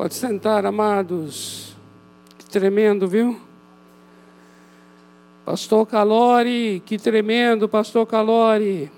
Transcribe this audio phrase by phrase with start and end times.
[0.00, 1.76] Pode sentar, amados.
[2.38, 3.38] Que tremendo, viu?
[5.44, 8.90] Pastor Calori, que tremendo, Pastor Calori.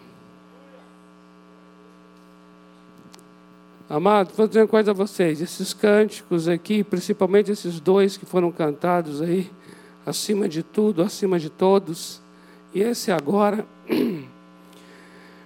[3.90, 8.52] Amado, vou dizer uma coisa a vocês: esses cânticos aqui, principalmente esses dois que foram
[8.52, 9.50] cantados aí,
[10.06, 12.22] acima de tudo, acima de todos,
[12.72, 13.66] e esse agora,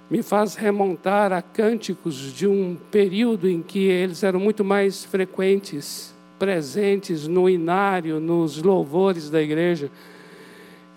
[0.09, 6.15] me faz remontar a cânticos de um período em que eles eram muito mais frequentes,
[6.39, 9.91] presentes no inário, nos louvores da igreja,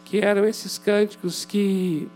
[0.05, 2.07] que eram esses cânticos que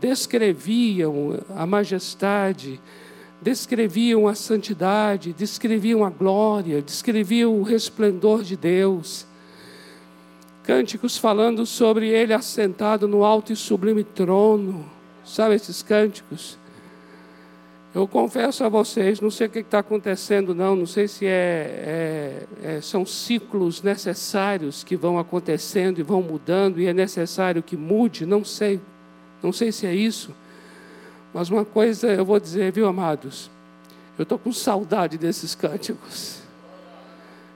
[0.00, 2.80] descreviam a majestade,
[3.40, 9.26] descreviam a santidade, descreviam a glória, descreviam o resplendor de Deus.
[10.64, 14.84] Cânticos falando sobre ele assentado no alto e sublime trono,
[15.24, 16.58] Sabe esses cânticos?
[17.94, 22.46] Eu confesso a vocês, não sei o que está acontecendo, não, não sei se é,
[22.60, 27.76] é, é, são ciclos necessários que vão acontecendo e vão mudando, e é necessário que
[27.76, 28.80] mude, não sei,
[29.40, 30.34] não sei se é isso,
[31.32, 33.48] mas uma coisa eu vou dizer, viu, amados?
[34.18, 36.40] Eu estou com saudade desses cânticos.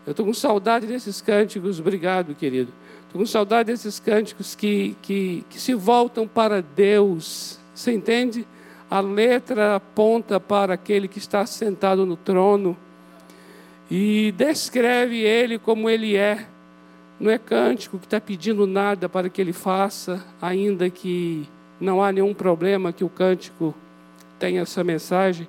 [0.06, 2.72] Eu estou com saudade desses cânticos, obrigado, querido.
[3.06, 8.44] Estou com saudade desses cânticos que, que, que se voltam para Deus você entende?
[8.90, 12.76] A letra aponta para aquele que está sentado no trono
[13.88, 16.44] e descreve ele como ele é.
[17.20, 21.48] Não é cântico que está pedindo nada para que ele faça, ainda que
[21.80, 23.72] não há nenhum problema que o cântico
[24.40, 25.46] tenha essa mensagem.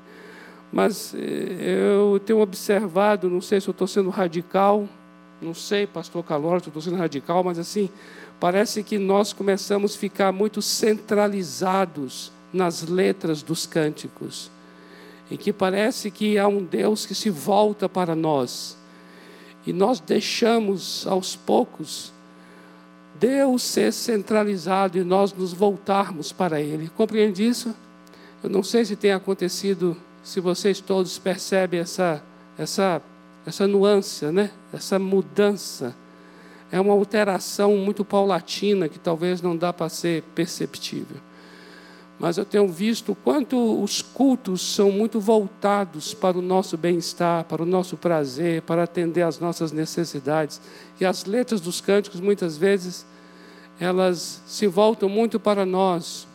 [0.72, 4.88] Mas eh, eu tenho observado, não sei se eu estou sendo radical,
[5.42, 7.90] não sei, pastor Calor, estou sendo radical, mas assim,
[8.40, 14.50] parece que nós começamos a ficar muito centralizados nas letras dos cânticos,
[15.30, 18.78] em que parece que há um Deus que se volta para nós,
[19.66, 22.12] e nós deixamos aos poucos
[23.20, 26.90] Deus ser centralizado e nós nos voltarmos para Ele.
[26.96, 27.76] Compreende isso?
[28.42, 32.24] Eu não sei se tem acontecido, se vocês todos percebem essa,
[32.58, 33.02] essa,
[33.46, 34.50] essa nuance, né?
[34.72, 35.94] essa mudança
[36.72, 41.18] é uma alteração muito paulatina que talvez não dá para ser perceptível.
[42.20, 47.46] Mas eu tenho visto o quanto os cultos são muito voltados para o nosso bem-estar,
[47.46, 50.60] para o nosso prazer, para atender às nossas necessidades.
[51.00, 53.06] E as letras dos cânticos, muitas vezes,
[53.80, 56.28] elas se voltam muito para nós.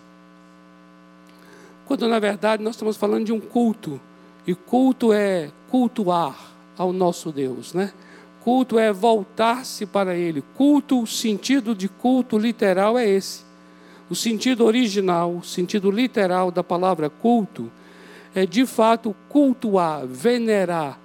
[1.85, 4.01] Quando, na verdade, nós estamos falando de um culto.
[4.47, 6.35] E culto é cultuar
[6.79, 7.93] ao nosso Deus, né?
[8.45, 10.45] Culto é voltar-se para Ele.
[10.55, 13.43] Culto, o sentido de culto literal é esse.
[14.11, 17.73] O sentido original, o sentido literal da palavra culto,
[18.35, 21.01] é de fato cultuar, venerar,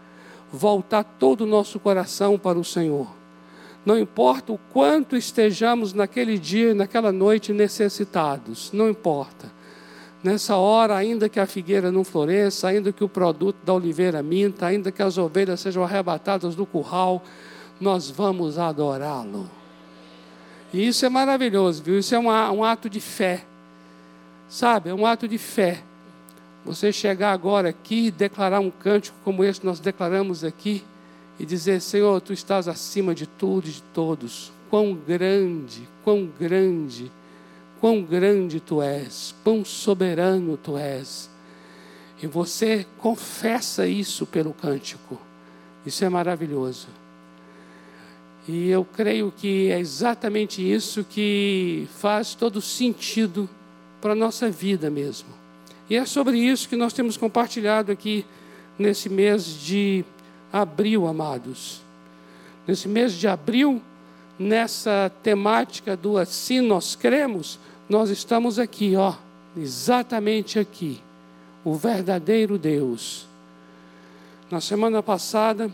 [0.52, 3.08] voltar todo o nosso coração para o Senhor.
[3.86, 9.50] Não importa o quanto estejamos naquele dia, naquela noite necessitados, não importa.
[10.22, 14.66] Nessa hora, ainda que a figueira não floresça, ainda que o produto da oliveira minta,
[14.66, 17.24] ainda que as ovelhas sejam arrebatadas do curral,
[17.80, 19.50] nós vamos adorá-lo.
[20.74, 21.98] E isso é maravilhoso, viu?
[21.98, 23.46] Isso é um, um ato de fé.
[24.50, 24.90] Sabe?
[24.90, 25.82] É um ato de fé.
[26.66, 30.84] Você chegar agora aqui e declarar um cântico como esse que nós declaramos aqui
[31.40, 34.52] e dizer: Senhor, tu estás acima de tudo e de todos.
[34.70, 37.10] Quão grande, quão grande
[37.80, 41.30] quão grande tu és, quão soberano tu és.
[42.22, 45.20] E você confessa isso pelo cântico.
[45.86, 46.88] Isso é maravilhoso.
[48.48, 53.50] E eu creio que é exatamente isso que faz todo sentido
[54.02, 55.30] para a nossa vida mesmo.
[55.90, 58.26] E é sobre isso que nós temos compartilhado aqui
[58.78, 60.04] nesse mês de
[60.52, 61.82] abril, amados.
[62.68, 63.82] Nesse mês de abril,
[64.38, 67.60] nessa temática do assim nós cremos,
[67.90, 69.16] nós estamos aqui, ó,
[69.58, 71.02] exatamente aqui,
[71.66, 73.28] o verdadeiro Deus.
[74.52, 75.72] Na semana passada,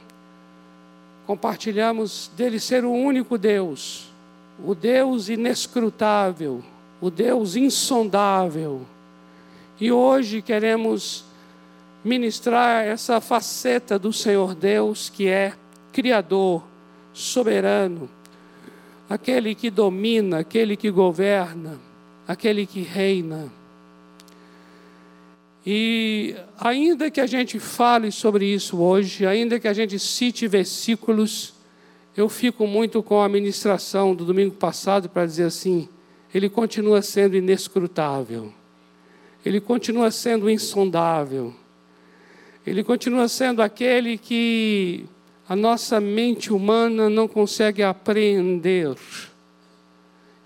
[1.27, 4.09] compartilhamos dele ser o único Deus,
[4.63, 6.63] o Deus inescrutável,
[7.01, 8.83] o Deus insondável.
[9.77, 11.25] E hoje queremos
[12.01, 15.53] ministrar essa faceta do Senhor Deus que é
[15.91, 16.63] Criador,
[17.11, 18.09] soberano,
[19.09, 21.77] aquele que domina, aquele que governa
[22.27, 23.51] aquele que reina.
[25.65, 31.55] E ainda que a gente fale sobre isso hoje, ainda que a gente cite versículos,
[32.15, 35.89] eu fico muito com a ministração do domingo passado para dizer assim:
[36.33, 38.53] ele continua sendo inescrutável,
[39.43, 41.53] ele continua sendo insondável,
[42.65, 45.05] ele continua sendo aquele que
[45.49, 48.95] a nossa mente humana não consegue apreender.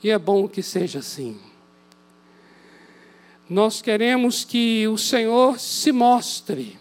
[0.01, 1.37] E é bom que seja assim.
[3.49, 6.77] Nós queremos que o Senhor se mostre,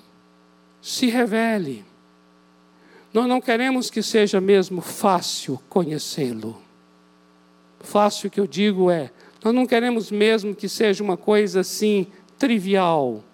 [0.82, 1.85] se revele.
[3.12, 6.61] Nós não queremos que seja mesmo fácil conhecê-lo.
[7.81, 9.11] Fácil que eu digo é,
[9.43, 12.06] nós não queremos mesmo que seja uma coisa assim
[12.37, 13.25] trivial,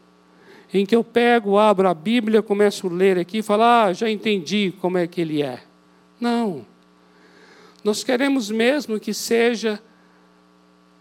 [0.72, 4.08] em que eu pego, abro a Bíblia, começo a ler aqui e falo, ah, já
[4.08, 5.62] entendi como é que ele é.
[6.20, 6.64] Não.
[7.82, 9.80] Nós queremos mesmo que seja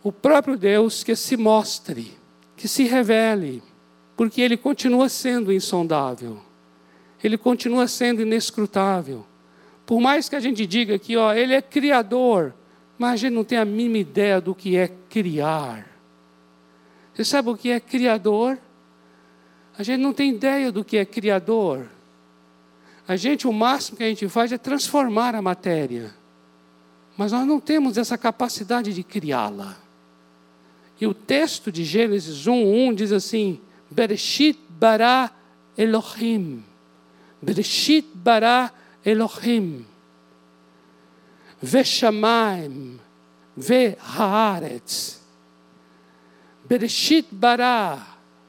[0.03, 2.22] o próprio Deus que se mostre,
[2.63, 3.61] que se revele,
[4.15, 6.39] porque ele continua sendo insondável,
[7.21, 9.25] ele continua sendo inescrutável.
[9.85, 12.53] Por mais que a gente diga que ó, ele é criador,
[12.97, 15.85] mas a gente não tem a mínima ideia do que é criar.
[17.13, 18.57] Você sabe o que é criador?
[19.77, 21.89] A gente não tem ideia do que é criador.
[23.05, 26.15] A gente, o máximo que a gente faz é transformar a matéria.
[27.17, 29.82] Mas nós não temos essa capacidade de criá-la.
[30.99, 33.59] E o texto de Gênesis 1, 1 diz assim:
[33.89, 35.31] Bereshit bara
[35.77, 36.63] Elohim.
[37.41, 38.71] Bereshit bara
[39.05, 39.85] Elohim.
[41.61, 42.99] Veshamayim.
[43.55, 45.19] Ve haaretz.
[46.69, 47.99] Bereshit bara.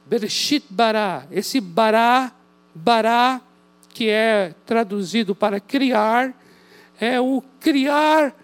[0.05, 1.27] Bereshit bara.
[1.31, 2.31] Esse bara,
[2.73, 3.41] bara,
[3.95, 6.35] que é traduzido para criar,
[6.99, 8.35] é o criar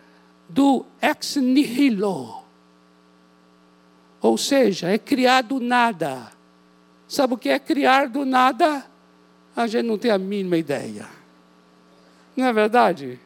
[0.47, 2.40] do ex nihilo.
[4.21, 6.31] Ou seja, é criar do nada.
[7.07, 8.85] Sabe o que é criar do nada?
[9.55, 11.07] A gente não tem a mínima ideia.
[12.35, 13.19] Não é verdade?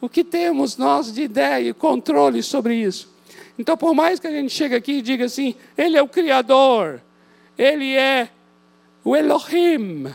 [0.00, 3.14] O que temos nós de ideia e controle sobre isso?
[3.58, 7.00] Então, por mais que a gente chegue aqui e diga assim, Ele é o Criador,
[7.56, 8.28] Ele é
[9.02, 10.12] o Elohim,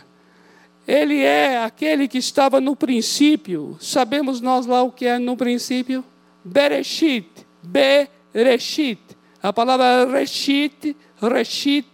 [0.87, 3.77] Ele é aquele que estava no princípio.
[3.81, 6.05] Sabemos nós lá o que é no princípio?
[6.43, 7.27] Bereshit,
[7.63, 8.99] Bereshit.
[9.41, 11.87] A palavra Reshit, Reshit,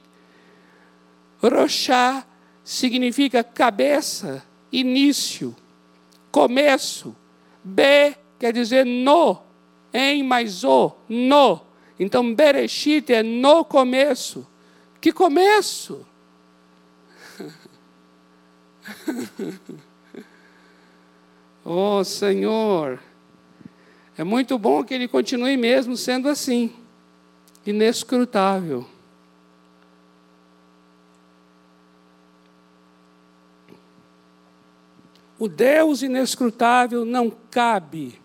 [1.42, 2.26] Roshá
[2.64, 5.56] significa cabeça, início,
[6.32, 7.16] começo.
[7.64, 9.42] B quer dizer no,
[9.94, 11.62] em mais o, no.
[12.00, 14.48] Então, Bereshit é no começo.
[15.00, 16.06] Que começo?
[21.64, 23.00] oh, Senhor,
[24.18, 26.74] é muito bom que ele continue mesmo sendo assim,
[27.70, 28.86] inescrutável.
[35.38, 38.20] O Deus inescrutável não cabe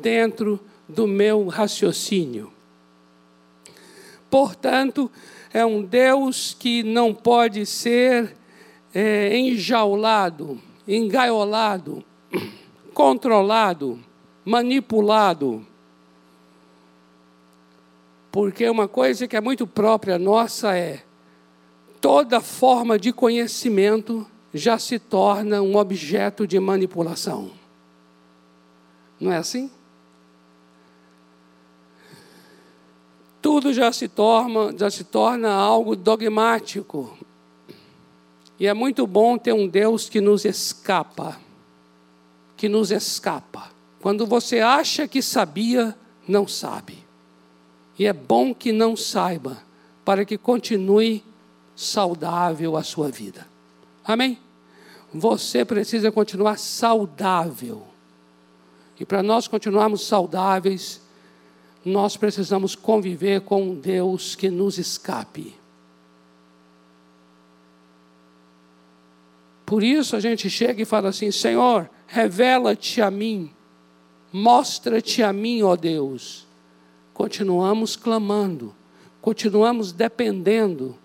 [0.00, 2.52] dentro do meu raciocínio.
[4.30, 5.10] Portanto,
[5.52, 8.36] é um Deus que não pode ser
[8.94, 12.04] é, enjaulado, engaiolado,
[12.94, 13.98] controlado,
[14.44, 15.66] manipulado.
[18.32, 21.04] Porque uma coisa que é muito própria nossa é
[22.00, 27.50] toda forma de conhecimento já se torna um objeto de manipulação.
[29.20, 29.70] Não é assim?
[33.42, 37.18] Tudo já se torna, já se torna algo dogmático.
[38.58, 41.38] E é muito bom ter um Deus que nos escapa.
[42.56, 43.70] Que nos escapa.
[44.00, 45.94] Quando você acha que sabia,
[46.26, 47.01] não sabe.
[48.02, 49.62] E é bom que não saiba,
[50.04, 51.22] para que continue
[51.76, 53.46] saudável a sua vida.
[54.04, 54.40] Amém?
[55.14, 57.86] Você precisa continuar saudável.
[58.98, 61.00] E para nós continuarmos saudáveis,
[61.84, 65.54] nós precisamos conviver com um Deus que nos escape.
[69.64, 73.52] Por isso a gente chega e fala assim: Senhor, revela-te a mim,
[74.32, 76.50] mostra-te a mim, ó Deus.
[77.12, 78.74] Continuamos clamando,
[79.20, 80.98] continuamos dependendo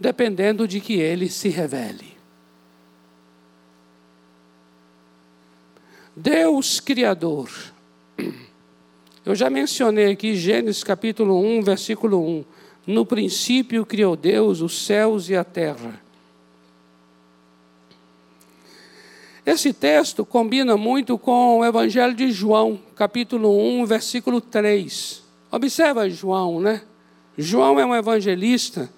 [0.00, 2.16] dependendo de que ele se revele.
[6.16, 7.50] Deus Criador.
[9.24, 12.44] Eu já mencionei aqui Gênesis capítulo 1, versículo 1.
[12.86, 16.00] No princípio criou Deus os céus e a terra.
[19.44, 25.22] Esse texto combina muito com o Evangelho de João, capítulo 1, versículo 3.
[25.50, 26.82] Observa João, né?
[27.38, 28.90] João é um evangelista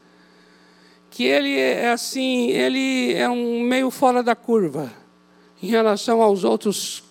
[1.10, 4.92] que ele é assim, ele é um meio fora da curva
[5.62, 7.04] em relação aos outros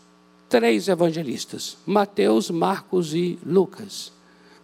[0.50, 4.12] três evangelistas, Mateus, Marcos e Lucas.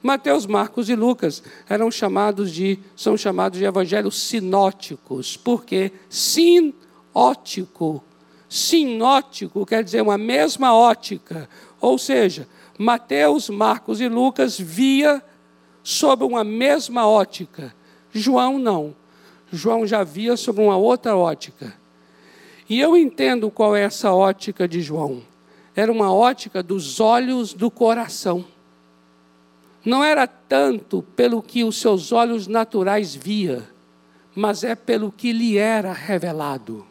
[0.03, 6.73] Mateus, Marcos e Lucas eram chamados de são chamados de evangelhos sinóticos, porque sin
[7.13, 8.03] ótico.
[8.49, 11.49] Sinótico quer dizer uma mesma ótica.
[11.81, 15.21] Ou seja, Mateus, Marcos e Lucas via
[15.83, 17.73] sob uma mesma ótica.
[18.11, 18.95] João não.
[19.51, 21.73] João já via sob uma outra ótica.
[22.69, 25.21] E eu entendo qual é essa ótica de João.
[25.75, 28.45] Era uma ótica dos olhos do coração.
[29.85, 33.69] Não era tanto pelo que os seus olhos naturais via,
[34.35, 36.85] mas é pelo que lhe era revelado.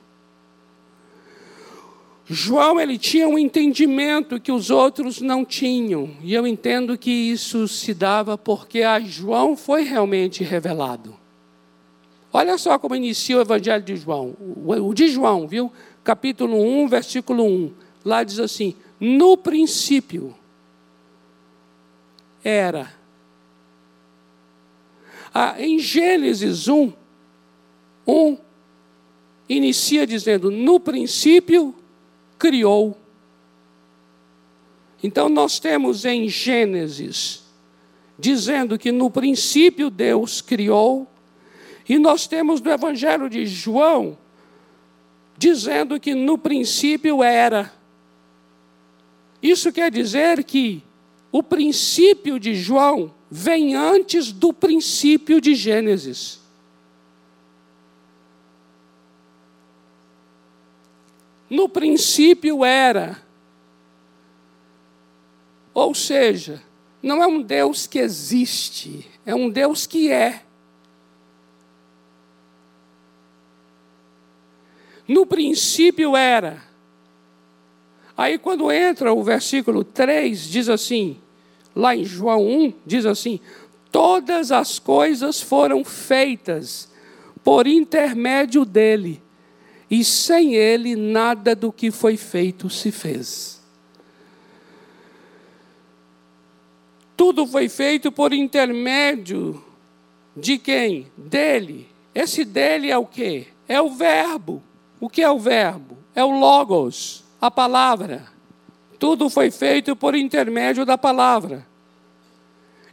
[2.28, 7.68] João ele tinha um entendimento que os outros não tinham, e eu entendo que isso
[7.68, 11.16] se dava porque a João foi realmente revelado.
[12.32, 15.72] Olha só como inicia o Evangelho de João, o de João, viu?
[16.02, 17.72] Capítulo 1, versículo 1.
[18.04, 20.34] Lá diz assim: No princípio
[22.42, 22.92] era.
[25.32, 26.92] Ah, em Gênesis 1,
[28.06, 28.38] 1,
[29.48, 31.74] inicia dizendo: No princípio
[32.38, 32.96] criou.
[35.02, 37.44] Então nós temos em Gênesis
[38.18, 41.06] dizendo que no princípio Deus criou,
[41.88, 44.16] e nós temos no Evangelho de João
[45.38, 47.72] dizendo que no princípio era.
[49.42, 50.82] Isso quer dizer que
[51.30, 56.40] o princípio de João vem antes do princípio de Gênesis.
[61.48, 63.22] No princípio era.
[65.72, 66.62] Ou seja,
[67.02, 70.42] não é um Deus que existe, é um Deus que é.
[75.06, 76.64] No princípio era.
[78.16, 81.20] Aí, quando entra o versículo 3, diz assim,
[81.74, 83.38] lá em João 1, diz assim:
[83.92, 86.90] Todas as coisas foram feitas
[87.44, 89.22] por intermédio dele
[89.90, 93.60] e sem ele nada do que foi feito se fez.
[97.16, 99.64] Tudo foi feito por intermédio
[100.36, 101.06] de quem?
[101.16, 101.88] Dele.
[102.14, 103.46] Esse dele é o quê?
[103.66, 104.62] É o verbo.
[105.00, 105.96] O que é o verbo?
[106.14, 108.26] É o logos, a palavra.
[108.98, 111.66] Tudo foi feito por intermédio da palavra.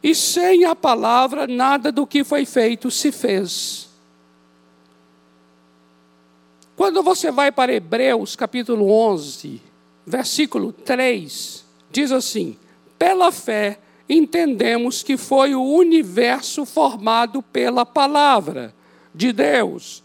[0.01, 3.89] E sem a palavra, nada do que foi feito se fez.
[6.75, 9.61] Quando você vai para Hebreus capítulo 11,
[10.05, 12.57] versículo 3, diz assim:
[12.97, 18.73] Pela fé entendemos que foi o universo formado pela palavra
[19.13, 20.03] de Deus,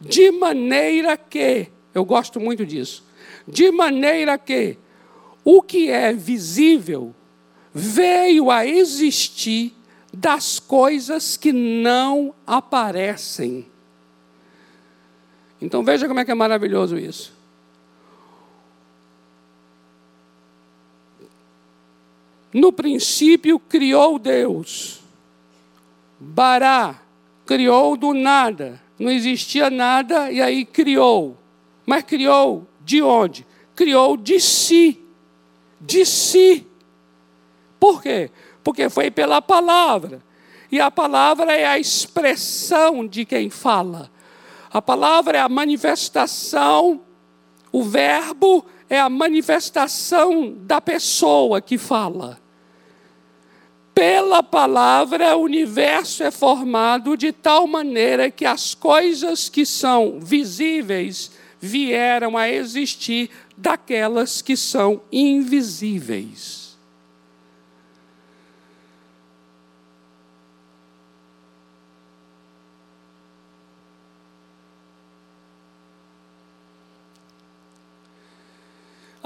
[0.00, 3.04] de maneira que, eu gosto muito disso,
[3.46, 4.78] de maneira que
[5.44, 7.12] o que é visível
[7.74, 9.74] veio a existir
[10.12, 13.66] das coisas que não aparecem.
[15.60, 17.32] Então veja como é que é maravilhoso isso.
[22.52, 25.00] No princípio criou Deus.
[26.18, 27.00] Bará
[27.44, 28.80] criou do nada.
[28.98, 31.36] Não existia nada e aí criou.
[31.84, 33.46] Mas criou de onde?
[33.74, 35.00] Criou de si.
[35.80, 36.66] De si.
[37.78, 38.30] Por quê?
[38.64, 40.22] Porque foi pela palavra.
[40.72, 44.10] E a palavra é a expressão de quem fala.
[44.76, 47.00] A palavra é a manifestação,
[47.72, 52.38] o verbo é a manifestação da pessoa que fala.
[53.94, 61.30] Pela palavra, o universo é formado de tal maneira que as coisas que são visíveis
[61.58, 66.55] vieram a existir daquelas que são invisíveis.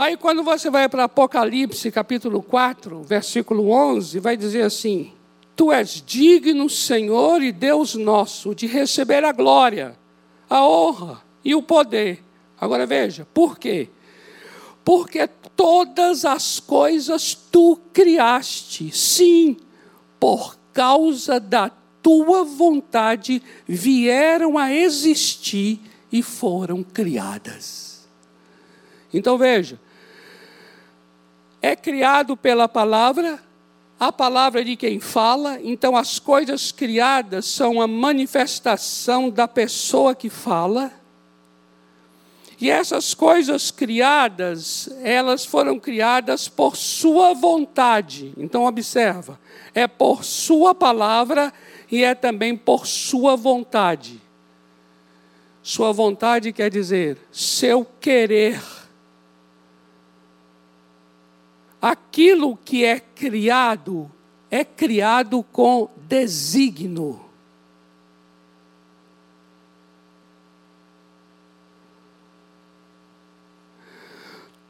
[0.00, 5.12] Aí, quando você vai para Apocalipse, capítulo 4, versículo 11, vai dizer assim:
[5.54, 9.94] Tu és digno, Senhor e Deus nosso, de receber a glória,
[10.48, 12.24] a honra e o poder.
[12.58, 13.90] Agora veja, por quê?
[14.82, 19.58] Porque todas as coisas tu criaste, sim,
[20.18, 21.70] por causa da
[22.02, 25.78] tua vontade vieram a existir
[26.10, 28.08] e foram criadas.
[29.12, 29.78] Então veja,
[31.62, 33.38] é criado pela palavra,
[33.98, 40.30] a palavra de quem fala, então as coisas criadas são a manifestação da pessoa que
[40.30, 40.90] fala.
[42.60, 48.34] E essas coisas criadas, elas foram criadas por sua vontade.
[48.36, 49.40] Então observa,
[49.74, 51.52] é por sua palavra
[51.90, 54.20] e é também por sua vontade.
[55.62, 58.60] Sua vontade quer dizer seu querer.
[61.80, 64.10] Aquilo que é criado
[64.50, 67.20] é criado com desígnio.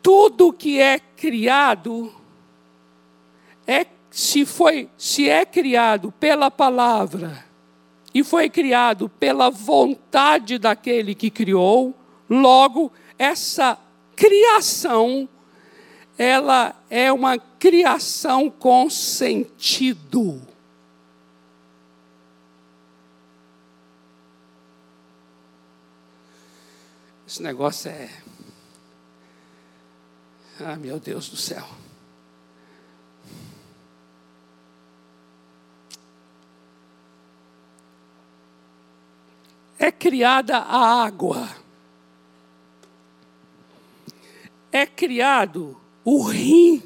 [0.03, 2.13] Tudo que é criado
[3.67, 7.45] é se foi se é criado pela palavra
[8.13, 11.95] e foi criado pela vontade daquele que criou,
[12.29, 13.79] logo essa
[14.17, 15.29] criação
[16.21, 20.39] ela é uma criação com sentido.
[27.27, 28.11] Esse negócio é.
[30.61, 31.67] Ah, meu Deus do céu.
[39.79, 41.49] É criada a água.
[44.71, 45.80] É criado
[46.11, 46.83] o rim.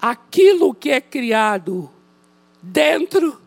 [0.00, 1.90] Aquilo que é criado
[2.62, 3.38] dentro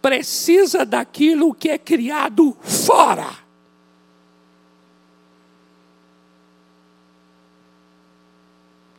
[0.00, 3.28] precisa daquilo que é criado fora.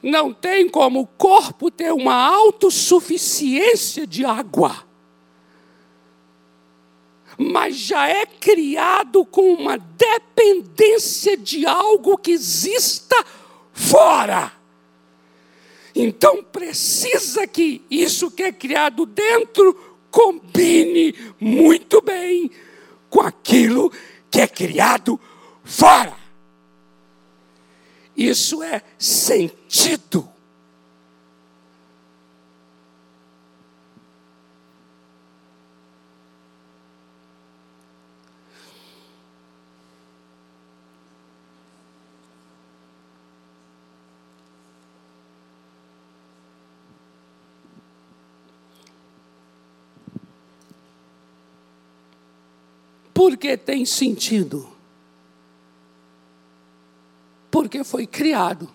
[0.03, 4.90] Não tem como o corpo ter uma autossuficiência de água
[7.41, 13.15] mas já é criado com uma dependência de algo que exista
[13.73, 14.51] fora.
[15.95, 19.73] Então precisa que isso que é criado dentro
[20.11, 22.51] combine muito bem
[23.09, 23.91] com aquilo
[24.29, 25.19] que é criado
[25.63, 26.15] fora.
[28.15, 30.29] Isso é sentido.
[53.21, 54.67] Porque tem sentido.
[57.51, 58.67] Porque foi criado.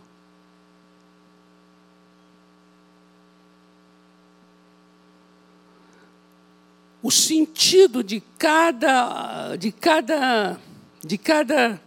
[7.02, 10.60] O sentido de cada, de cada,
[11.02, 11.82] de cada,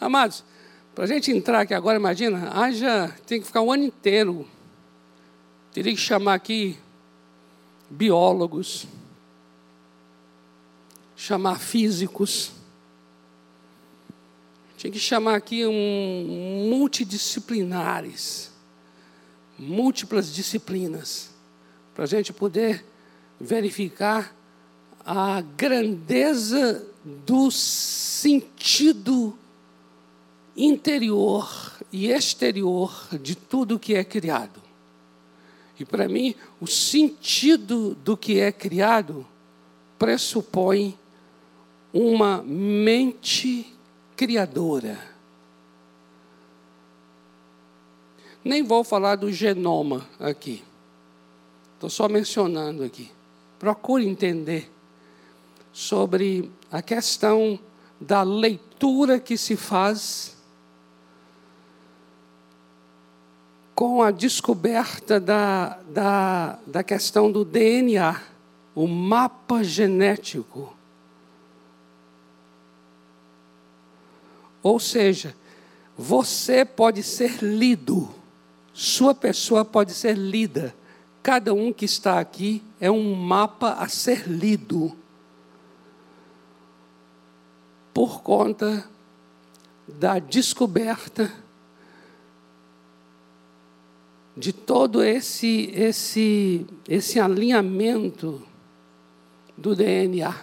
[0.00, 0.42] amados,
[0.92, 4.44] para a gente entrar aqui agora, imagina, haja, tem que ficar um ano inteiro,
[5.72, 6.76] teria que chamar aqui
[7.88, 8.88] biólogos,
[11.26, 12.52] chamar físicos.
[14.76, 18.52] Tinha que chamar aqui um multidisciplinares,
[19.58, 21.30] múltiplas disciplinas,
[21.94, 22.84] para a gente poder
[23.40, 24.36] verificar
[25.04, 29.36] a grandeza do sentido
[30.56, 34.62] interior e exterior de tudo que é criado.
[35.78, 39.26] E para mim, o sentido do que é criado
[39.98, 40.96] pressupõe
[41.96, 43.74] uma mente
[44.14, 44.98] criadora.
[48.44, 50.62] Nem vou falar do genoma aqui.
[51.74, 53.10] Estou só mencionando aqui.
[53.58, 54.70] Procure entender
[55.72, 57.58] sobre a questão
[57.98, 60.36] da leitura que se faz
[63.74, 68.20] com a descoberta da, da, da questão do DNA,
[68.74, 70.75] o mapa genético
[74.66, 75.32] Ou seja,
[75.96, 78.12] você pode ser lido,
[78.72, 80.74] sua pessoa pode ser lida.
[81.22, 84.90] Cada um que está aqui é um mapa a ser lido.
[87.94, 88.84] Por conta
[89.86, 91.32] da descoberta
[94.36, 98.42] de todo esse esse esse alinhamento
[99.56, 100.34] do DNA.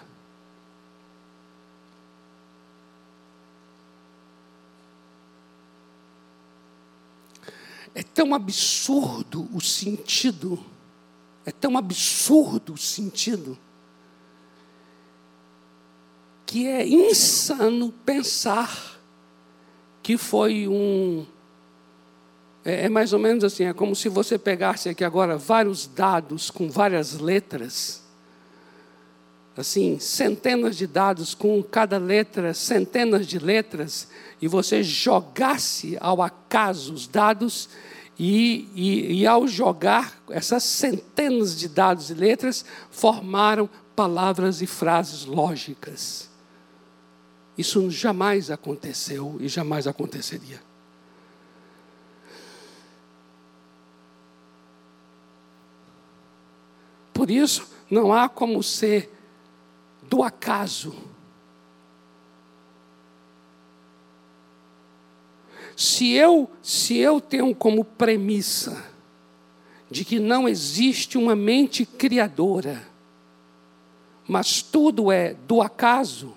[7.96, 10.64] É tão absurdo o sentido,
[11.46, 13.58] é tão absurdo o sentido,
[16.46, 19.00] que é insano pensar
[20.02, 21.26] que foi um.
[22.66, 26.52] É, é mais ou menos assim, é como se você pegasse aqui agora vários dados
[26.52, 28.03] com várias letras
[29.56, 34.08] assim, centenas de dados com cada letra, centenas de letras,
[34.42, 37.70] e você jogasse ao acaso os dados
[38.20, 45.26] E, e, e, ao jogar essas centenas de dados e letras, formaram palavras e frases
[45.26, 46.30] lógicas.
[47.58, 50.62] Isso jamais aconteceu e jamais aconteceria.
[57.12, 59.10] Por isso, não há como ser
[60.14, 60.94] do acaso.
[65.76, 68.86] Se eu, se eu tenho como premissa
[69.90, 72.88] de que não existe uma mente criadora,
[74.28, 76.36] mas tudo é do acaso,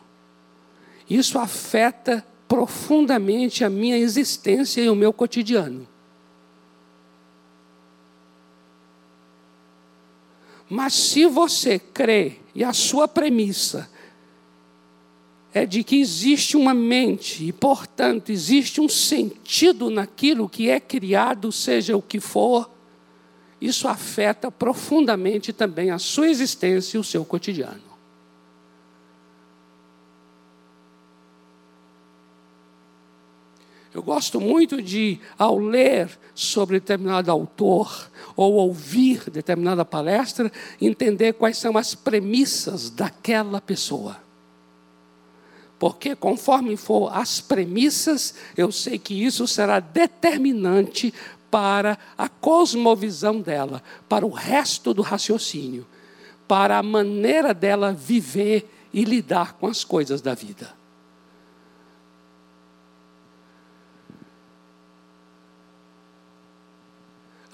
[1.08, 5.86] isso afeta profundamente a minha existência e o meu cotidiano.
[10.68, 13.88] Mas se você crê e a sua premissa
[15.54, 21.50] é de que existe uma mente e, portanto, existe um sentido naquilo que é criado,
[21.50, 22.70] seja o que for,
[23.60, 27.86] isso afeta profundamente também a sua existência e o seu cotidiano.
[33.94, 41.56] Eu gosto muito de, ao ler sobre determinado autor ou ouvir determinada palestra, entender quais
[41.56, 44.18] são as premissas daquela pessoa.
[45.78, 51.12] Porque conforme for as premissas, eu sei que isso será determinante
[51.50, 55.86] para a cosmovisão dela, para o resto do raciocínio,
[56.46, 60.85] para a maneira dela viver e lidar com as coisas da vida.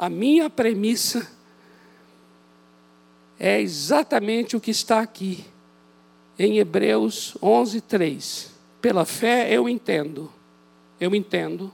[0.02, 1.30] A minha premissa
[3.38, 5.44] é exatamente o que está aqui
[6.36, 8.50] em Hebreus 11, 3.
[8.80, 10.28] Pela fé eu entendo,
[11.00, 11.72] eu entendo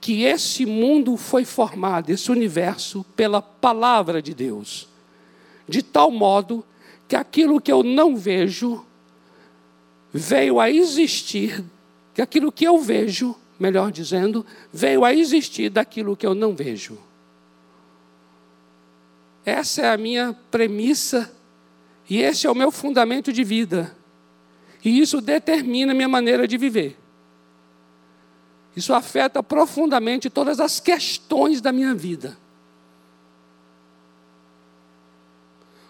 [0.00, 4.88] que esse mundo foi formado, esse universo, pela palavra de Deus,
[5.68, 6.64] de tal modo
[7.06, 8.82] que aquilo que eu não vejo
[10.10, 11.62] veio a existir,
[12.14, 17.11] que aquilo que eu vejo, melhor dizendo, veio a existir daquilo que eu não vejo.
[19.44, 21.32] Essa é a minha premissa
[22.08, 23.96] e esse é o meu fundamento de vida.
[24.84, 26.98] E isso determina a minha maneira de viver.
[28.74, 32.36] Isso afeta profundamente todas as questões da minha vida.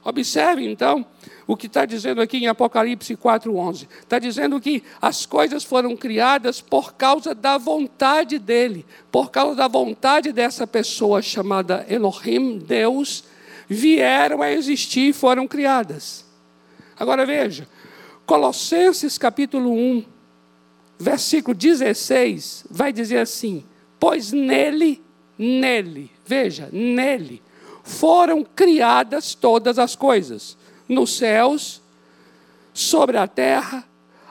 [0.04, 1.06] Observe então
[1.46, 3.86] o que está dizendo aqui em Apocalipse 4,11.
[4.00, 9.68] Está dizendo que as coisas foram criadas por causa da vontade dele, por causa da
[9.68, 13.24] vontade dessa pessoa chamada Elohim, Deus,
[13.72, 16.24] vieram a existir e foram criadas.
[16.98, 17.66] Agora veja,
[18.26, 20.04] Colossenses capítulo 1,
[20.98, 23.64] versículo 16, vai dizer assim:
[23.98, 25.02] Pois nele,
[25.36, 27.42] nele, veja, nele,
[27.82, 30.56] foram criadas todas as coisas,
[30.88, 31.82] nos céus,
[32.72, 33.84] sobre a terra,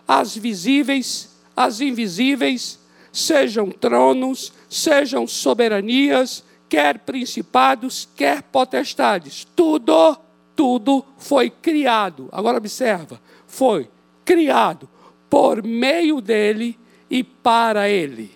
[0.08, 2.80] as visíveis, as invisíveis,
[3.12, 9.46] sejam tronos, sejam soberanias, quer principados, quer potestades.
[9.54, 10.18] Tudo,
[10.56, 12.30] tudo foi criado.
[12.32, 13.90] Agora observa, foi
[14.24, 14.88] criado
[15.30, 16.80] por meio dele
[17.10, 18.32] e para ele.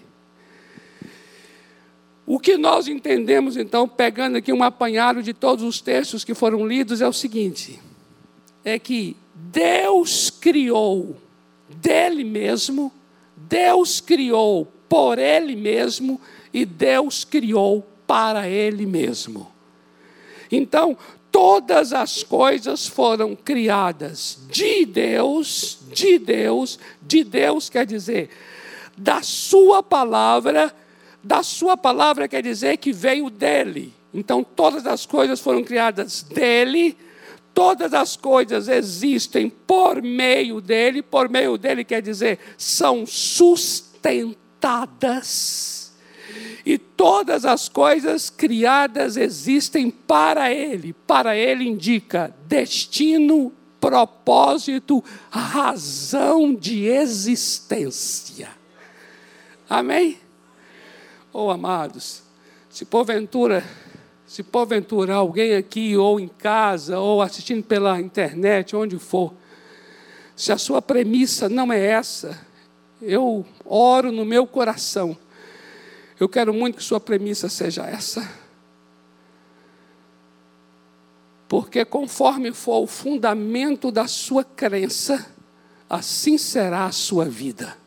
[2.26, 6.68] O que nós entendemos, então, pegando aqui um apanhado de todos os textos que foram
[6.68, 7.80] lidos, é o seguinte:
[8.66, 11.16] é que Deus criou
[11.70, 12.92] dele mesmo,
[13.38, 16.20] Deus criou por ele mesmo
[16.54, 19.52] e Deus criou para Ele mesmo.
[20.52, 20.98] Então,
[21.32, 28.30] todas as coisas foram criadas de Deus, de Deus, de Deus quer dizer,
[28.98, 30.74] da Sua palavra,
[31.24, 33.94] da Sua palavra quer dizer que veio dele.
[34.14, 36.98] Então, todas as coisas foram criadas dele,
[37.54, 45.75] todas as coisas existem por meio dele, por meio dele quer dizer, são sustentadas
[46.66, 50.94] e todas as coisas criadas existem para Ele.
[51.06, 58.50] Para Ele indica destino, propósito, razão de existência.
[59.70, 60.18] Amém?
[61.32, 62.24] Oh, amados,
[62.70, 63.64] se porventura,
[64.26, 69.34] se porventura alguém aqui, ou em casa, ou assistindo pela internet, onde for,
[70.36, 72.40] se a sua premissa não é essa,
[73.02, 75.18] eu oro no meu coração
[76.20, 78.46] eu quero muito que sua premissa seja essa.
[81.48, 85.34] Porque conforme for o fundamento da sua crença,
[85.90, 87.78] assim será a sua vida.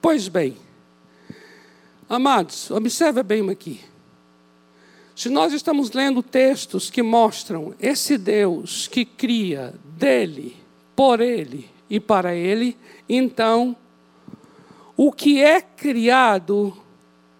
[0.00, 0.56] Pois bem,
[2.08, 3.80] amados, observe bem aqui.
[5.16, 10.54] Se nós estamos lendo textos que mostram esse Deus que cria dele,
[10.94, 12.76] por ele e para ele,
[13.08, 13.74] então
[14.94, 16.76] o que é criado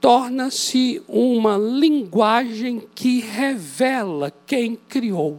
[0.01, 5.37] torna-se uma linguagem que revela quem criou.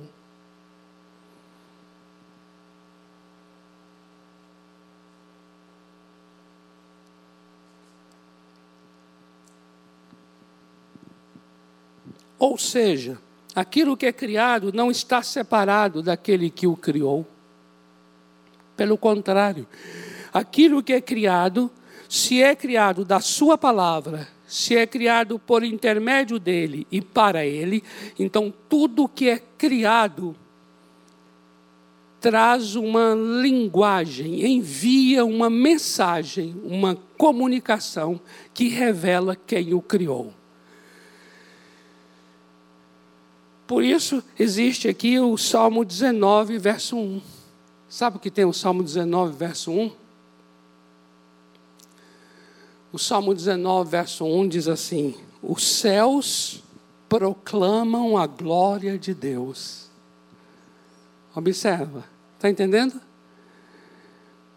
[12.40, 13.18] Ou seja,
[13.56, 17.26] aquilo que é criado não está separado daquele que o criou.
[18.76, 19.68] Pelo contrário,
[20.32, 21.72] aquilo que é criado,
[22.08, 27.84] se é criado da Sua palavra, se é criado por intermédio dele e para ele,
[28.18, 30.36] então tudo que é criado
[32.20, 38.20] traz uma linguagem, envia uma mensagem, uma comunicação
[38.54, 40.34] que revela quem o criou.
[43.68, 47.22] Por isso existe aqui o Salmo 19, verso 1.
[47.90, 49.92] Sabe o que tem o Salmo 19, verso 1?
[52.94, 56.64] O Salmo 19, verso 1 diz assim: Os céus
[57.10, 59.88] proclamam a glória de Deus.
[61.36, 63.00] Observa, está entendendo?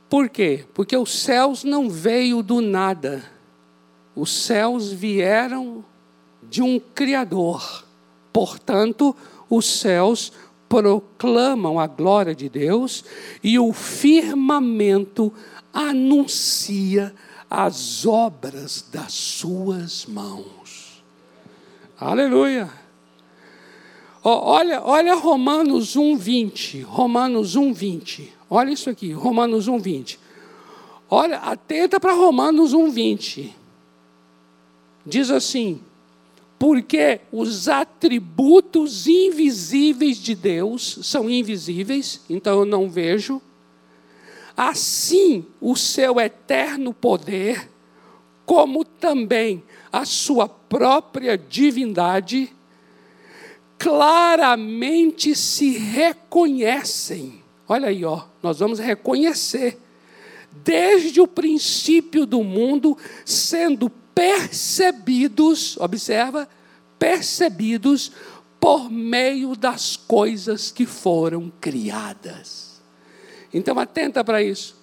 [0.09, 0.65] Por quê?
[0.73, 3.25] Porque os céus não veio do nada.
[4.15, 5.85] Os céus vieram
[6.43, 7.90] de um Criador.
[8.33, 9.15] Portanto,
[9.49, 10.33] os céus
[10.69, 13.05] proclamam a glória de Deus
[13.43, 15.33] e o firmamento
[15.73, 17.13] anuncia
[17.51, 21.03] as obras das suas mãos.
[21.99, 22.71] Aleluia.
[24.23, 26.83] olha, olha Romanos 1:20.
[26.83, 28.29] Romanos 1:20.
[28.49, 30.19] Olha isso aqui, Romanos 1:20.
[31.11, 33.53] Olha, atenta para Romanos 1:20.
[35.05, 35.81] Diz assim:
[36.61, 43.41] porque os atributos invisíveis de Deus são invisíveis, então eu não vejo.
[44.55, 47.67] Assim, o seu eterno poder,
[48.45, 52.53] como também a sua própria divindade,
[53.79, 57.43] claramente se reconhecem.
[57.67, 59.79] Olha aí, ó, nós vamos reconhecer
[60.63, 63.91] desde o princípio do mundo, sendo
[64.21, 66.47] percebidos, observa,
[66.99, 68.13] percebidos
[68.61, 72.83] por meio das coisas que foram criadas.
[73.51, 74.77] Então, atenta para isso.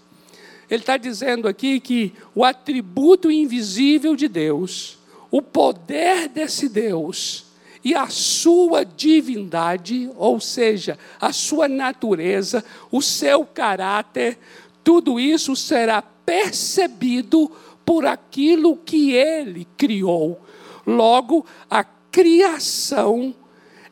[0.68, 4.98] Ele está dizendo aqui que o atributo invisível de Deus,
[5.30, 7.46] o poder desse Deus
[7.84, 14.40] e a sua divindade, ou seja, a sua natureza, o seu caráter,
[14.84, 17.52] tudo isso será percebido
[17.88, 20.42] por aquilo que ele criou.
[20.86, 23.34] Logo, a criação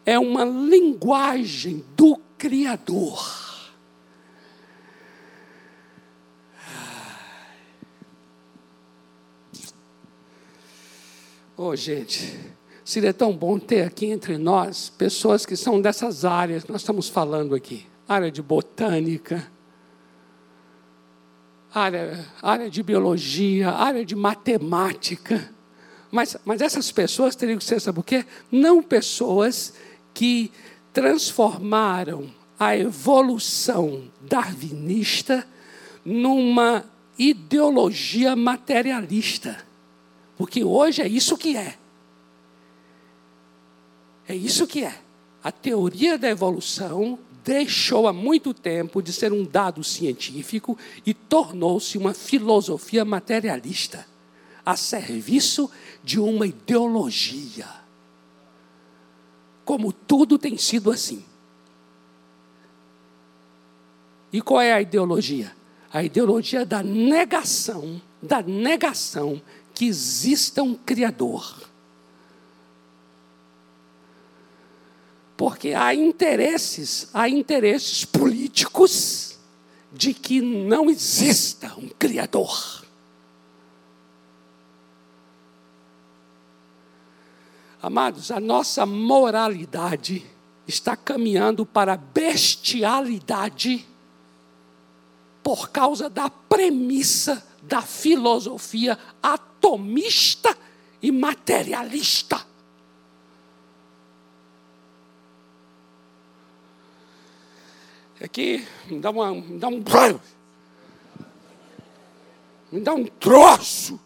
[0.05, 3.45] é uma linguagem do Criador.
[11.57, 12.37] Oh, gente,
[12.83, 17.07] seria tão bom ter aqui entre nós pessoas que são dessas áreas que nós estamos
[17.07, 19.47] falando aqui área de botânica,
[21.75, 25.53] área, área de biologia, área de matemática.
[26.09, 28.25] Mas, mas essas pessoas teriam que ser, sabe o quê?
[28.49, 29.73] Não pessoas
[30.13, 30.51] que
[30.93, 35.45] transformaram a evolução darwinista
[36.05, 36.85] numa
[37.19, 39.65] ideologia materialista.
[40.37, 41.75] Porque hoje é isso que é.
[44.25, 44.97] É isso que é.
[45.43, 51.95] A teoria da evolução deixou há muito tempo de ser um dado científico e tornou-se
[51.95, 54.07] uma filosofia materialista,
[54.65, 55.69] a serviço
[56.03, 57.67] de uma ideologia.
[59.63, 61.23] Como tudo tem sido assim.
[64.33, 65.55] E qual é a ideologia?
[65.93, 69.39] A ideologia da negação, da negação
[69.73, 71.69] que exista um Criador.
[75.37, 79.37] Porque há interesses, há interesses políticos
[79.91, 82.83] de que não exista um Criador.
[87.81, 90.25] Amados, a nossa moralidade
[90.67, 93.85] está caminhando para a bestialidade
[95.43, 100.57] por causa da premissa da filosofia atomista
[101.01, 102.45] e materialista.
[108.21, 108.65] Aqui,
[109.01, 109.83] dá, uma, dá um.
[112.71, 113.99] me dá um troço.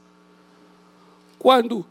[1.37, 1.85] Quando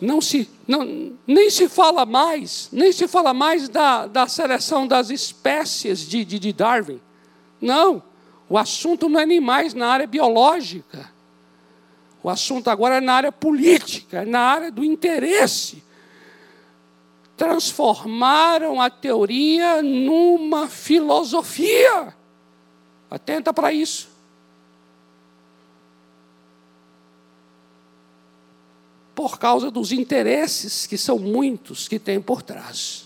[0.00, 5.10] não se, não, nem se fala mais, nem se fala mais da, da seleção das
[5.10, 7.00] espécies de, de, de Darwin.
[7.60, 8.02] Não,
[8.48, 11.10] o assunto não é nem mais na área biológica.
[12.22, 15.82] O assunto agora é na área política, é na área do interesse.
[17.36, 22.14] Transformaram a teoria numa filosofia.
[23.10, 24.14] Atenta para isso.
[29.14, 33.03] por causa dos interesses que são muitos que tem por trás.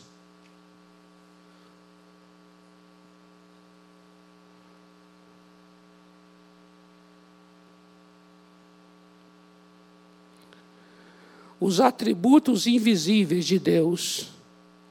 [11.60, 14.30] Os atributos invisíveis de Deus,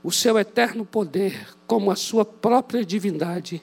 [0.03, 3.61] o seu eterno poder, como a sua própria divindade,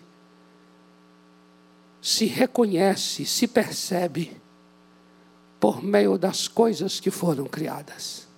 [2.01, 4.37] se reconhece, se percebe
[5.59, 8.29] por meio das coisas que foram criadas.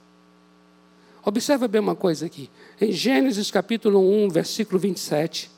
[1.24, 2.48] Observa bem uma coisa aqui.
[2.80, 5.50] Em Gênesis capítulo 1, versículo 27,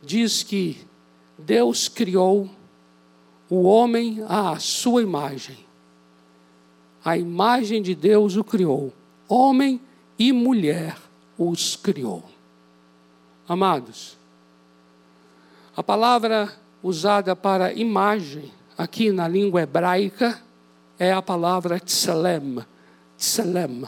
[0.00, 0.78] diz que
[1.36, 2.48] Deus criou
[3.50, 5.58] o homem à sua imagem.
[7.04, 8.92] A imagem de Deus o criou.
[9.28, 9.80] Homem
[10.18, 10.96] e mulher
[11.38, 12.24] os criou.
[13.48, 14.16] Amados,
[15.76, 20.40] a palavra usada para imagem aqui na língua hebraica,
[20.98, 22.58] é a palavra tselem.
[23.16, 23.84] Tselem.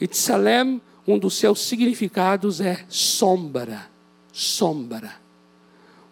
[0.00, 3.86] E tselem, um dos seus significados é sombra.
[4.32, 5.14] Sombra.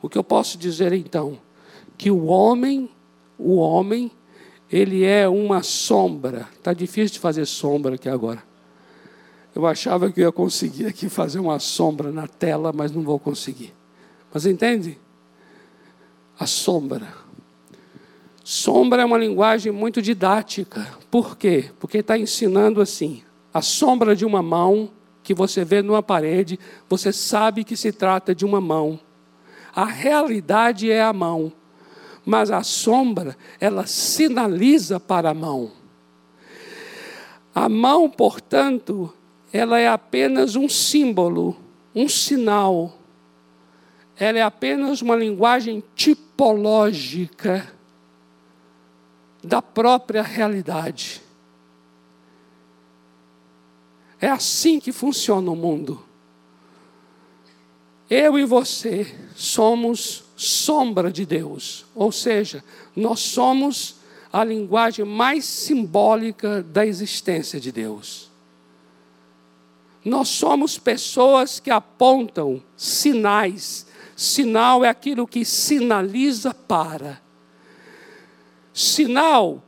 [0.02, 1.38] O que eu posso dizer então?
[1.96, 2.90] Que o homem,
[3.38, 4.10] o homem,
[4.70, 6.48] ele é uma sombra.
[6.56, 8.42] Está difícil de fazer sombra aqui agora.
[9.54, 13.18] Eu achava que eu ia conseguir aqui fazer uma sombra na tela, mas não vou
[13.18, 13.74] conseguir.
[14.32, 14.98] Mas entende?
[16.38, 17.08] A sombra.
[18.44, 20.86] Sombra é uma linguagem muito didática.
[21.10, 21.70] Por quê?
[21.78, 24.90] Porque está ensinando assim: a sombra de uma mão
[25.22, 28.98] que você vê numa parede, você sabe que se trata de uma mão.
[29.74, 31.52] A realidade é a mão,
[32.28, 35.72] mas a sombra, ela sinaliza para a mão.
[37.54, 39.10] A mão, portanto,
[39.50, 41.56] ela é apenas um símbolo,
[41.94, 42.98] um sinal.
[44.14, 47.72] Ela é apenas uma linguagem tipológica
[49.42, 51.22] da própria realidade.
[54.20, 56.04] É assim que funciona o mundo.
[58.10, 62.62] Eu e você somos sombra de Deus, ou seja,
[62.94, 63.96] nós somos
[64.32, 68.30] a linguagem mais simbólica da existência de Deus.
[70.04, 73.86] Nós somos pessoas que apontam sinais.
[74.14, 77.20] Sinal é aquilo que sinaliza para.
[78.72, 79.60] Sinal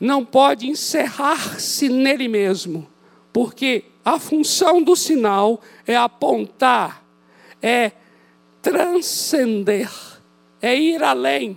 [0.00, 2.88] não pode encerrar-se nele mesmo,
[3.34, 7.04] porque a função do sinal é apontar,
[7.60, 7.92] é
[8.66, 9.88] transcender,
[10.60, 11.56] é ir além.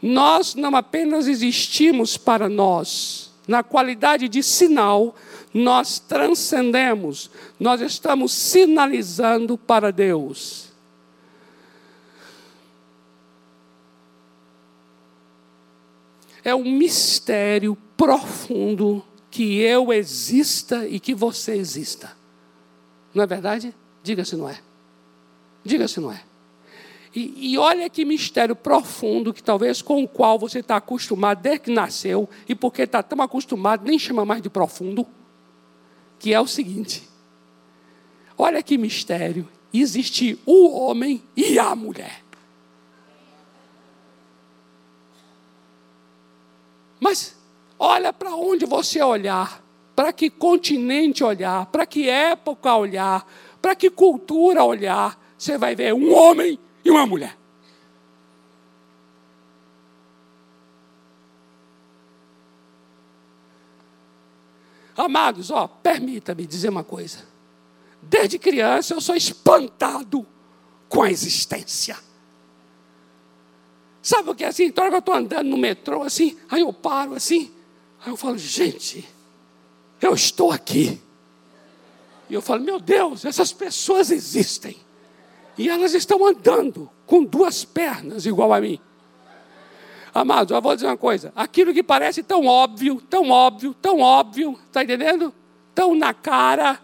[0.00, 5.14] Nós não apenas existimos para nós, na qualidade de sinal,
[5.52, 10.72] nós transcendemos, nós estamos sinalizando para Deus.
[16.44, 19.00] é um mistério profundo
[19.30, 22.16] que eu exista e que você exista.
[23.14, 23.74] Não é verdade?
[24.02, 24.58] Diga se não é.
[25.64, 26.22] Diga se não é.
[27.14, 31.64] E, e, olha que mistério profundo que talvez com o qual você está acostumado desde
[31.64, 35.06] que nasceu e porque está tão acostumado, nem chama mais de profundo,
[36.18, 37.06] que é o seguinte:
[38.38, 42.22] olha que mistério, existe o homem e a mulher.
[46.98, 47.36] Mas
[47.78, 49.62] olha para onde você olhar,
[49.94, 53.26] para que continente olhar, para que época olhar,
[53.60, 57.36] para que cultura olhar, você vai ver um homem e uma mulher.
[64.96, 67.26] Amados, ó, permita-me dizer uma coisa.
[68.00, 70.24] Desde criança eu sou espantado
[70.88, 71.98] com a existência.
[74.00, 74.66] Sabe o que é assim?
[74.66, 77.52] Então eu estou andando no metrô assim, aí eu paro assim,
[78.04, 79.08] aí eu falo, gente,
[80.00, 81.00] eu estou aqui.
[82.30, 84.76] E eu falo, meu Deus, essas pessoas existem.
[85.56, 88.80] E elas estão andando com duas pernas igual a mim.
[90.14, 94.58] Amados, eu vou dizer uma coisa: aquilo que parece tão óbvio, tão óbvio, tão óbvio,
[94.66, 95.32] está entendendo?
[95.74, 96.78] Tão na cara,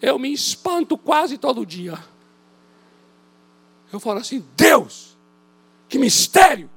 [0.00, 1.98] eu me espanto quase todo dia.
[3.92, 5.16] Eu falo assim: Deus,
[5.88, 6.70] que mistério!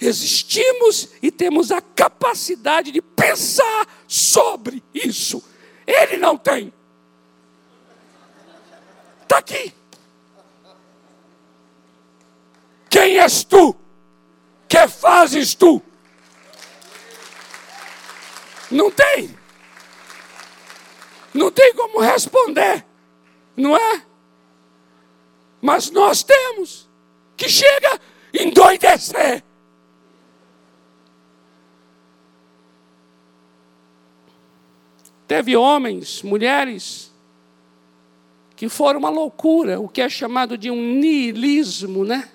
[0.00, 5.42] Existimos e temos a capacidade de pensar sobre isso.
[5.86, 6.72] Ele não tem.
[9.22, 9.74] Está aqui.
[12.88, 13.76] Quem és tu?
[14.68, 15.82] Que fazes tu?
[18.70, 19.36] Não tem.
[21.32, 22.84] Não tem como responder,
[23.56, 24.02] não é?
[25.60, 26.88] Mas nós temos
[27.36, 28.00] que chega
[28.34, 29.44] endoidecer.
[35.30, 37.12] Teve homens, mulheres,
[38.56, 42.28] que foram uma loucura, o que é chamado de um niilismo, né?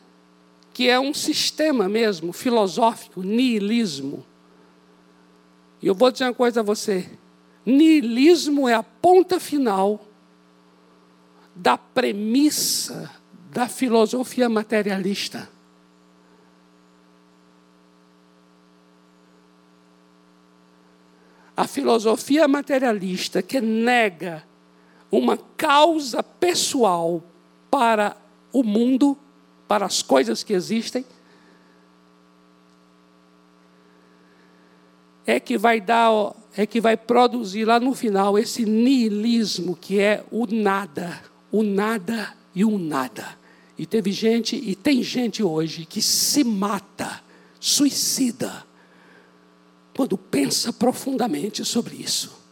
[0.74, 4.26] Que é um sistema mesmo, filosófico, niilismo.
[5.82, 7.06] E eu vou dizer uma coisa a você:
[7.66, 10.08] niilismo é a ponta final
[11.54, 13.12] da premissa
[13.52, 15.50] da filosofia materialista.
[21.56, 24.44] A filosofia materialista que nega
[25.12, 27.24] uma causa pessoal
[27.72, 28.18] para
[28.52, 29.18] o mundo,
[29.68, 31.06] para as coisas que existem,
[35.26, 40.24] é que vai dar, é que vai produzir lá no final esse niilismo que é
[40.32, 43.38] o nada, o nada e o nada.
[43.78, 47.22] E teve gente, e tem gente hoje que se mata,
[47.60, 48.66] suicida,
[49.96, 52.44] quando pensa profundamente sobre isso.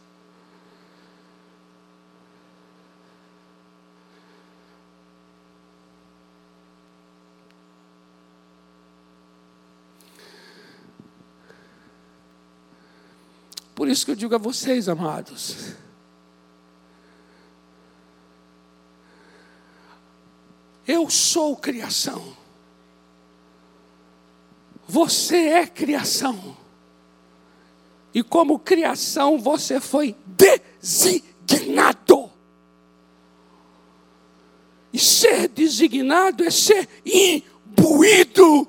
[13.74, 15.74] Por isso que eu digo a vocês, amados,
[20.86, 22.36] Eu sou criação.
[24.86, 26.63] Você é criação.
[28.14, 30.14] E como criação, você foi
[30.80, 32.30] designado.
[34.92, 38.68] E ser designado é ser imbuído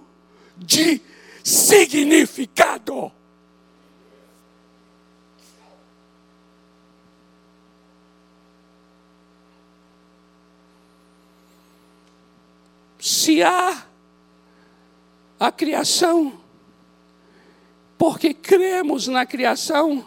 [0.57, 0.99] de
[1.43, 3.11] significado.
[13.05, 13.85] se há
[15.39, 16.41] a criação,
[17.97, 20.05] porque cremos na criação,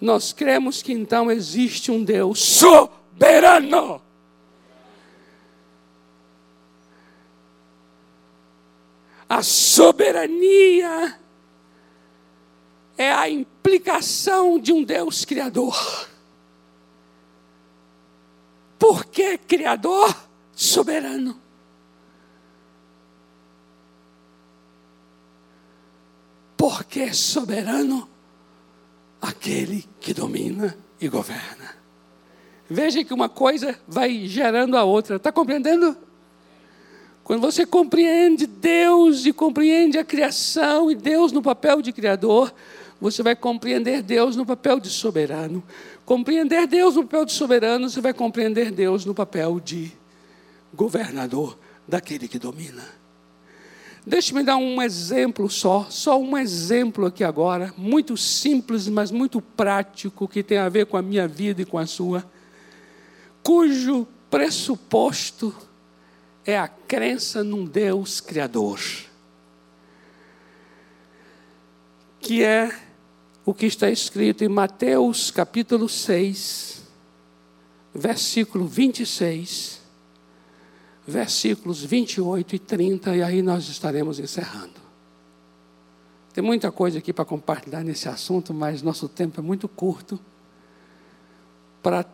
[0.00, 4.00] nós cremos que então existe um Deus soberano.
[9.28, 11.18] A soberania
[12.96, 16.08] é a implicação de um Deus criador.
[18.78, 20.16] Por que criador?
[20.54, 21.47] Soberano.
[26.68, 28.06] Porque é soberano
[29.22, 31.74] aquele que domina e governa.
[32.68, 35.96] Veja que uma coisa vai gerando a outra, está compreendendo?
[37.24, 42.52] Quando você compreende Deus e compreende a criação e Deus no papel de criador,
[43.00, 45.64] você vai compreender Deus no papel de soberano.
[46.04, 49.90] Compreender Deus no papel de soberano, você vai compreender Deus no papel de
[50.74, 51.58] governador
[51.88, 52.97] daquele que domina.
[54.08, 60.26] Deixe-me dar um exemplo só, só um exemplo aqui agora, muito simples, mas muito prático,
[60.26, 62.24] que tem a ver com a minha vida e com a sua,
[63.42, 65.54] cujo pressuposto
[66.42, 68.80] é a crença num Deus Criador,
[72.18, 72.74] que é
[73.44, 76.82] o que está escrito em Mateus capítulo 6,
[77.94, 79.77] versículo 26
[81.08, 84.74] versículos 28 e 30, e aí nós estaremos encerrando.
[86.34, 90.20] Tem muita coisa aqui para compartilhar nesse assunto, mas nosso tempo é muito curto
[91.82, 92.04] para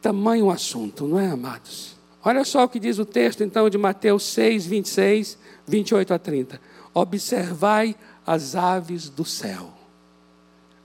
[0.00, 1.96] tamanho assunto, não é, amados?
[2.24, 5.36] Olha só o que diz o texto, então, de Mateus 6, 26,
[5.66, 6.60] 28 a 30.
[6.94, 9.72] Observai as aves do céu.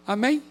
[0.08, 0.42] Amém?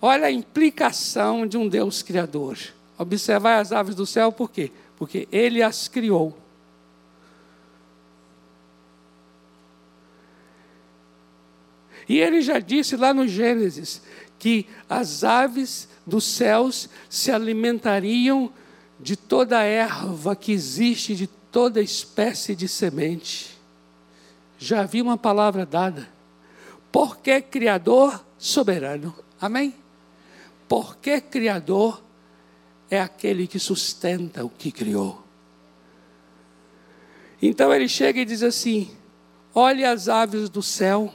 [0.00, 2.56] Olha a implicação de um Deus criador.
[2.96, 4.70] Observai as aves do céu, por quê?
[5.02, 6.32] Porque ele as criou.
[12.08, 14.00] E ele já disse lá no Gênesis
[14.38, 18.52] que as aves dos céus se alimentariam
[19.00, 23.58] de toda a erva que existe, de toda espécie de semente.
[24.56, 26.08] Já havia uma palavra dada.
[26.92, 29.12] Porque Criador soberano.
[29.40, 29.74] Amém?
[30.68, 32.00] Porque Criador
[32.92, 35.24] é aquele que sustenta o que criou.
[37.40, 38.94] Então ele chega e diz assim:
[39.54, 41.12] Olhe as aves do céu.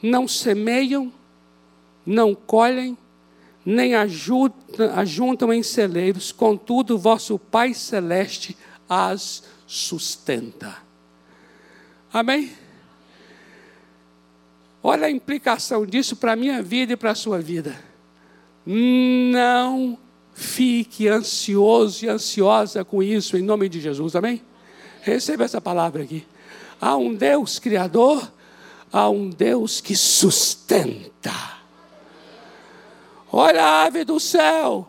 [0.00, 1.12] Não semeiam,
[2.06, 2.96] não colhem,
[3.66, 8.56] nem ajuntam em celeiros, contudo, vosso Pai Celeste
[8.88, 10.76] as sustenta.
[12.12, 12.52] Amém?
[14.80, 17.93] Olha a implicação disso para a minha vida e para a sua vida.
[18.66, 19.98] Não
[20.34, 24.42] fique ansioso e ansiosa com isso, em nome de Jesus, amém?
[25.02, 26.24] Receba essa palavra aqui.
[26.80, 28.30] Há um Deus Criador,
[28.92, 31.32] há um Deus que sustenta.
[33.30, 34.88] Olha a ave do céu.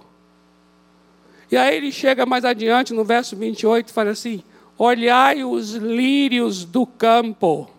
[1.51, 4.43] E aí ele chega mais adiante no verso 28 e fala assim:
[4.77, 7.69] Olhai os lírios do campo.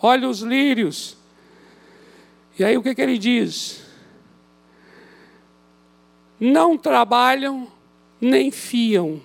[0.00, 1.16] Olha os lírios.
[2.58, 3.83] E aí o que, que ele diz?
[6.52, 7.68] Não trabalham
[8.20, 9.20] nem fiam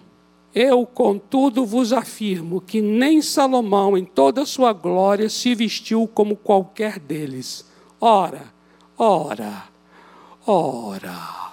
[0.54, 6.36] eu, contudo, vos afirmo que nem Salomão, em toda a sua glória, se vestiu como
[6.36, 7.66] qualquer deles.
[8.02, 8.52] Ora,
[8.98, 9.66] ora,
[10.46, 11.50] ora.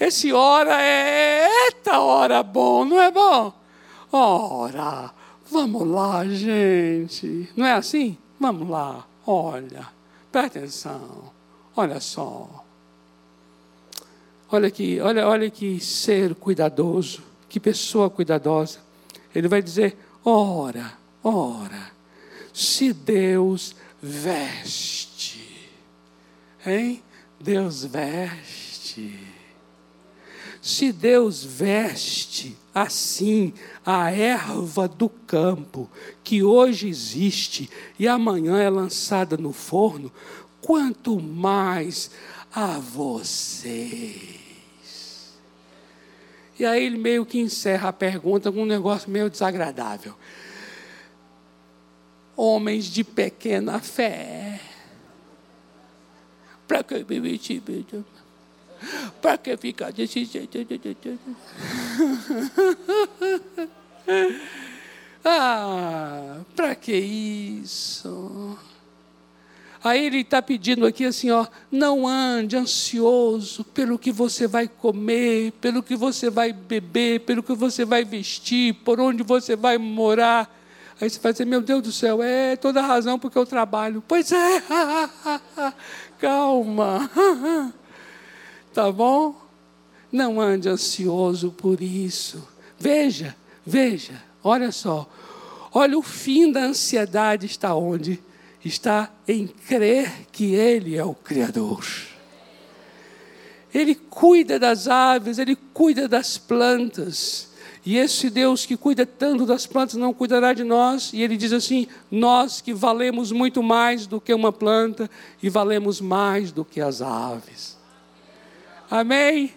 [0.00, 3.52] Esse ora é eita hora bom, não é bom?
[4.10, 5.12] Ora,
[5.50, 7.50] vamos lá, gente.
[7.54, 8.16] Não é assim?
[8.40, 9.86] Vamos lá, olha,
[10.32, 11.30] presta atenção,
[11.76, 12.61] olha só.
[14.54, 18.80] Olha aqui, olha, olha que ser cuidadoso que pessoa cuidadosa.
[19.34, 20.92] Ele vai dizer: ora,
[21.24, 21.90] ora,
[22.52, 25.70] se Deus veste,
[26.66, 27.02] hein?
[27.40, 29.18] Deus veste.
[30.60, 35.90] Se Deus veste assim a erva do campo,
[36.22, 40.12] que hoje existe e amanhã é lançada no forno,
[40.60, 42.10] quanto mais
[42.54, 44.31] a você.
[46.62, 50.14] E aí ele meio que encerra a pergunta com um negócio meio desagradável.
[52.36, 54.60] Homens de pequena fé.
[56.68, 57.40] Para que me
[59.20, 60.56] Para que ficar desse jeito?
[65.24, 68.56] ah, para que isso?
[69.84, 75.50] Aí ele está pedindo aqui assim, ó, não ande ansioso pelo que você vai comer,
[75.60, 80.48] pelo que você vai beber, pelo que você vai vestir, por onde você vai morar.
[81.00, 84.04] Aí você vai dizer, meu Deus do céu, é toda razão porque eu trabalho.
[84.06, 84.62] Pois é,
[86.20, 87.10] calma,
[88.72, 89.34] tá bom?
[90.12, 92.46] Não ande ansioso por isso.
[92.78, 93.34] Veja,
[93.66, 95.08] veja, olha só.
[95.74, 98.22] Olha, o fim da ansiedade está onde?
[98.64, 101.84] Está em crer que Ele é o Criador.
[103.74, 107.52] Ele cuida das aves, Ele cuida das plantas.
[107.84, 111.12] E esse Deus que cuida tanto das plantas não cuidará de nós.
[111.12, 115.10] E ele diz assim: Nós que valemos muito mais do que uma planta
[115.42, 117.76] e valemos mais do que as aves.
[118.88, 119.52] Amém?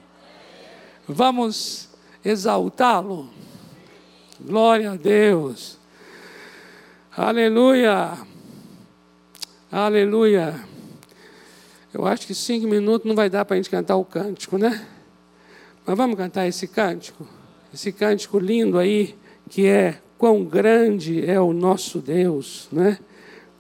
[1.07, 1.89] Vamos
[2.23, 3.29] exaltá-lo.
[4.39, 5.77] Glória a Deus.
[7.15, 8.17] Aleluia.
[9.77, 10.55] Aleluia.
[11.93, 14.87] Eu acho que cinco minutos não vai dar para a gente cantar o cântico, né?
[15.85, 17.27] Mas vamos cantar esse cântico?
[17.73, 19.17] Esse cântico lindo aí,
[19.49, 22.97] que é Quão grande é o nosso Deus, né?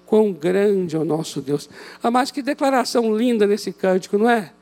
[0.05, 1.69] Quão grande é o nosso Deus.
[2.01, 4.53] Ah, mas que declaração linda nesse cântico, não é?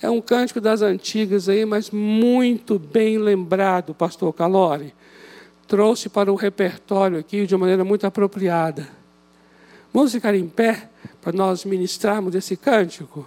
[0.00, 4.94] É um cântico das antigas aí, mas muito bem lembrado, pastor Calori.
[5.68, 9.04] Trouxe para o repertório aqui de uma maneira muito apropriada.
[9.96, 10.90] Vamos ficar em pé
[11.22, 13.26] para nós ministrarmos esse cântico?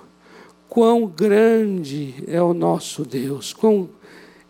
[0.70, 3.90] Quão grande é o nosso Deus, quão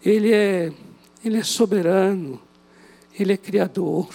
[0.03, 0.69] Ele é,
[1.23, 2.37] Ele é soberano,
[3.17, 4.09] Ele é Criador,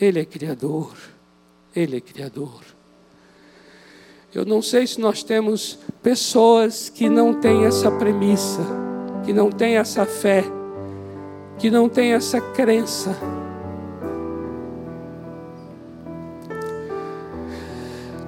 [0.00, 0.92] Ele é Criador,
[1.72, 2.62] Ele é Criador.
[4.34, 8.66] Eu não sei se nós temos pessoas que não têm essa premissa,
[9.24, 10.42] que não têm essa fé,
[11.60, 13.16] que não têm essa crença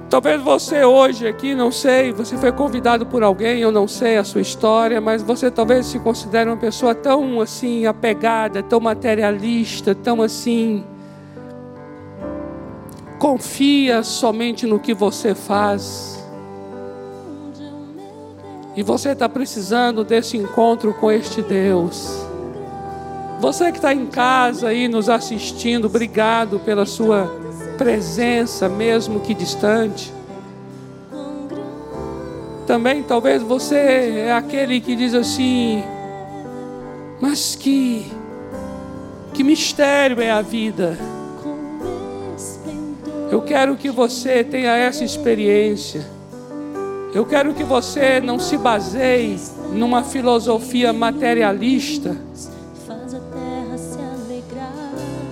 [0.09, 4.23] Talvez você hoje aqui, não sei, você foi convidado por alguém, eu não sei a
[4.23, 10.21] sua história, mas você talvez se considere uma pessoa tão assim apegada, tão materialista, tão
[10.21, 10.85] assim
[13.19, 16.23] confia somente no que você faz.
[18.75, 22.25] E você está precisando desse encontro com este Deus.
[23.39, 27.46] Você que está em casa aí nos assistindo, obrigado pela sua
[27.77, 30.13] presença, mesmo que distante.
[32.65, 33.75] Também talvez você
[34.27, 35.83] é aquele que diz assim,
[37.21, 38.11] mas que
[39.33, 40.97] Que mistério é a vida.
[43.29, 46.03] Eu quero que você tenha essa experiência.
[47.13, 49.39] Eu quero que você não se baseie
[49.71, 52.17] numa filosofia materialista.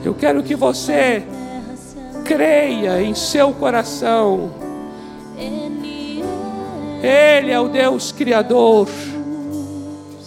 [0.03, 1.23] Eu quero que você
[2.25, 4.51] creia em seu coração.
[5.37, 6.23] Ele
[7.51, 8.89] é o Deus Criador.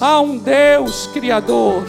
[0.00, 1.84] Há um Deus Criador.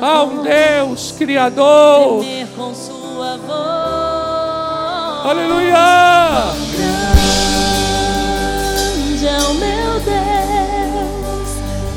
[0.00, 2.20] Há um Deus Criador.
[2.20, 5.26] Tremer com sua voz.
[5.26, 5.74] Aleluia.
[9.14, 11.48] Grande é o meu Deus.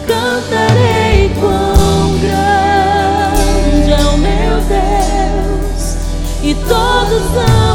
[0.07, 0.96] Cantarei
[1.39, 5.97] quão grande é o meu Deus.
[6.43, 7.66] E todos hão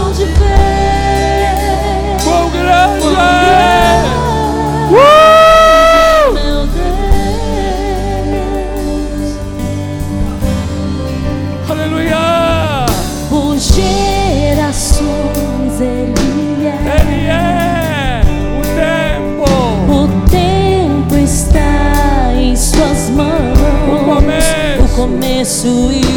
[25.43, 26.12] começo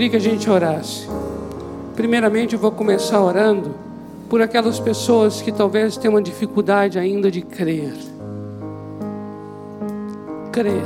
[0.00, 1.06] queria que a gente orasse.
[1.94, 3.74] Primeiramente, eu vou começar orando
[4.30, 7.92] por aquelas pessoas que talvez tenham uma dificuldade ainda de crer.
[10.50, 10.82] Crer.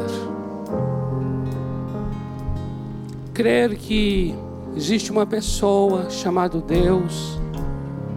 [3.33, 4.35] Crer que
[4.75, 7.39] existe uma pessoa chamada Deus,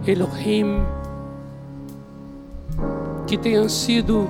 [0.04, 0.82] Elohim,
[3.24, 4.28] que tenha sido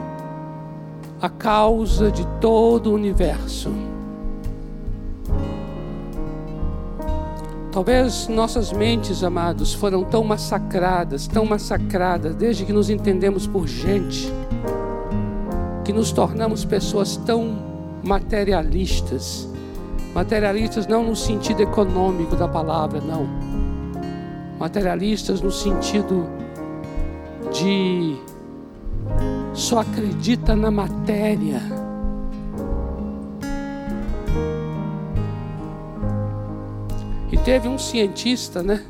[1.18, 3.72] a causa de todo o universo.
[7.70, 14.32] Talvez nossas mentes, amados, foram tão massacradas, tão massacradas, desde que nos entendemos por gente,
[15.84, 17.58] que nos tornamos pessoas tão
[18.02, 19.48] materialistas.
[20.14, 23.28] Materialistas não no sentido econômico da palavra, não.
[24.58, 26.26] Materialistas no sentido
[27.52, 28.16] de
[29.52, 31.77] só acredita na matéria.
[37.48, 38.84] Teve um cientista, né?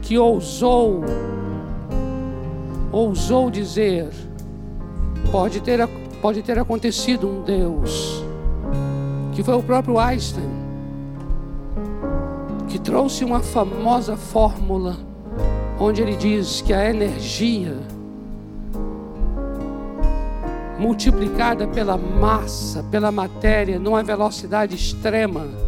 [0.00, 1.04] Que ousou,
[2.90, 4.08] ousou dizer:
[5.30, 5.86] pode ter,
[6.22, 8.24] pode ter acontecido um Deus,
[9.34, 10.48] que foi o próprio Einstein,
[12.68, 14.96] que trouxe uma famosa fórmula,
[15.78, 17.76] onde ele diz que a energia
[20.78, 25.65] multiplicada pela massa, pela matéria, numa velocidade extrema.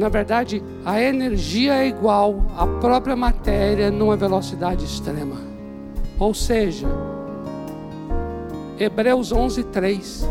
[0.00, 5.36] Na verdade, a energia é igual à própria matéria numa velocidade extrema.
[6.18, 6.88] Ou seja,
[8.78, 10.26] Hebreus 11:3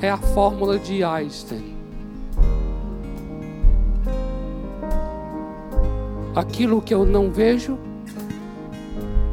[0.00, 1.76] é a fórmula de Einstein.
[6.36, 7.76] Aquilo que eu não vejo,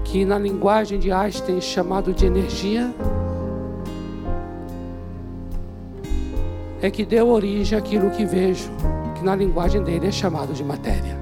[0.06, 2.92] que na linguagem de Einstein é chamado de energia,
[6.82, 8.72] é que deu origem àquilo que vejo,
[9.26, 11.20] na linguagem dele é chamado de matéria.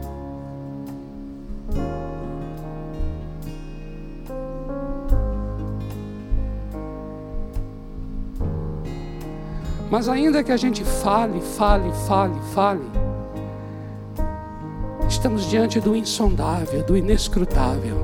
[9.90, 12.82] Mas ainda que a gente fale, fale, fale, fale,
[15.08, 17.96] estamos diante do insondável, do inescrutável.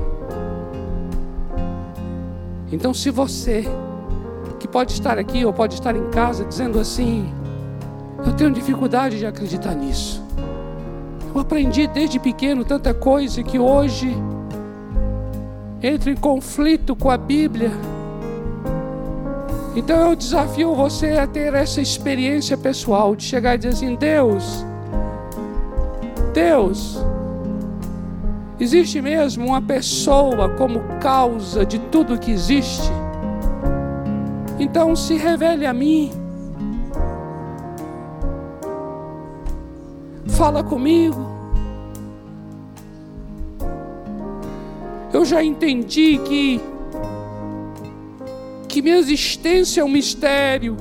[2.72, 3.64] Então, se você,
[4.60, 7.28] que pode estar aqui ou pode estar em casa dizendo assim,
[8.26, 10.22] eu tenho dificuldade de acreditar nisso.
[11.34, 14.16] Eu aprendi desde pequeno tanta coisa que hoje
[15.82, 17.70] entro em conflito com a Bíblia
[19.74, 24.64] então eu desafio você a ter essa experiência pessoal de chegar e dizer assim: Deus,
[26.34, 26.98] Deus,
[28.58, 32.90] existe mesmo uma pessoa como causa de tudo que existe?
[34.58, 36.19] Então se revele a mim.
[40.40, 41.20] Fala comigo.
[45.12, 46.58] Eu já entendi que
[48.66, 50.78] que minha existência é um mistério,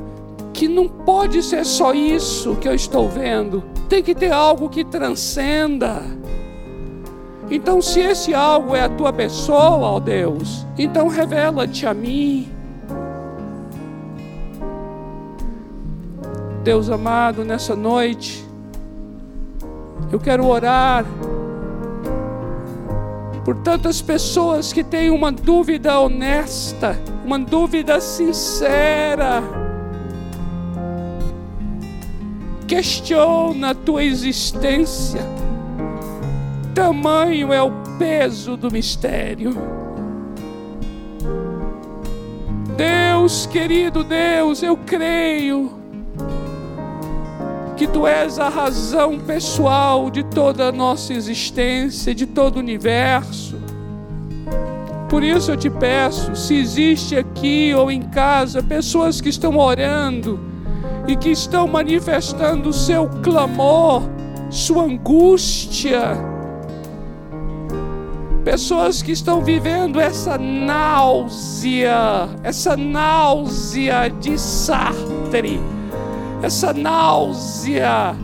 [0.53, 4.86] que não pode ser só isso que eu estou vendo, tem que ter algo que
[4.86, 6.03] transcenda.
[7.51, 12.47] Então, se esse algo é a tua pessoa, ó Deus, então revela-te a mim.
[16.64, 18.47] Deus amado, nessa noite,
[20.12, 21.06] eu quero orar
[23.45, 29.41] por tantas pessoas que têm uma dúvida honesta, uma dúvida sincera.
[32.68, 35.22] Questiona a tua existência.
[36.76, 39.56] Tamanho é o peso do mistério.
[42.78, 45.78] Deus, querido Deus, eu creio
[47.80, 53.55] que tu és a razão pessoal de toda a nossa existência, de todo o universo.
[55.07, 60.38] Por isso eu te peço, se existe aqui ou em casa pessoas que estão orando
[61.07, 64.03] e que estão manifestando o seu clamor,
[64.49, 66.17] sua angústia,
[68.43, 75.78] pessoas que estão vivendo essa náusea, essa náusea de Sartre
[76.41, 78.15] essa náusea.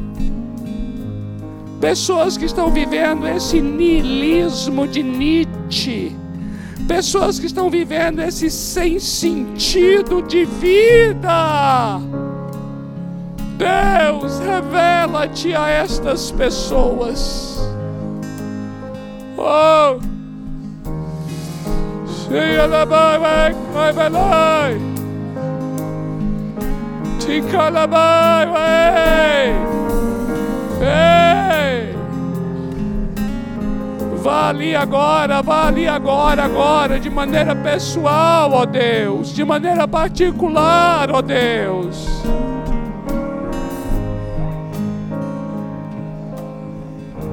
[1.80, 6.16] Pessoas que estão vivendo esse niilismo de Nietzsche.
[6.88, 12.00] Pessoas que estão vivendo esse sem sentido de vida.
[13.58, 17.60] Deus, revela-te a estas pessoas.
[19.38, 20.00] Oh,
[22.28, 24.96] Senhor, vai, vai, vai, vai.
[27.26, 28.48] Ticalabai,
[30.80, 31.96] Ei!
[34.22, 41.10] Vá ali agora, vá ali agora, agora, de maneira pessoal, ó Deus, de maneira particular,
[41.12, 42.08] ó Deus.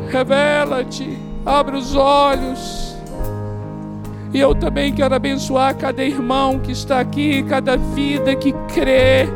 [0.09, 2.97] Revela-te, abre os olhos.
[4.33, 9.29] E eu também quero abençoar cada irmão que está aqui, cada vida que crê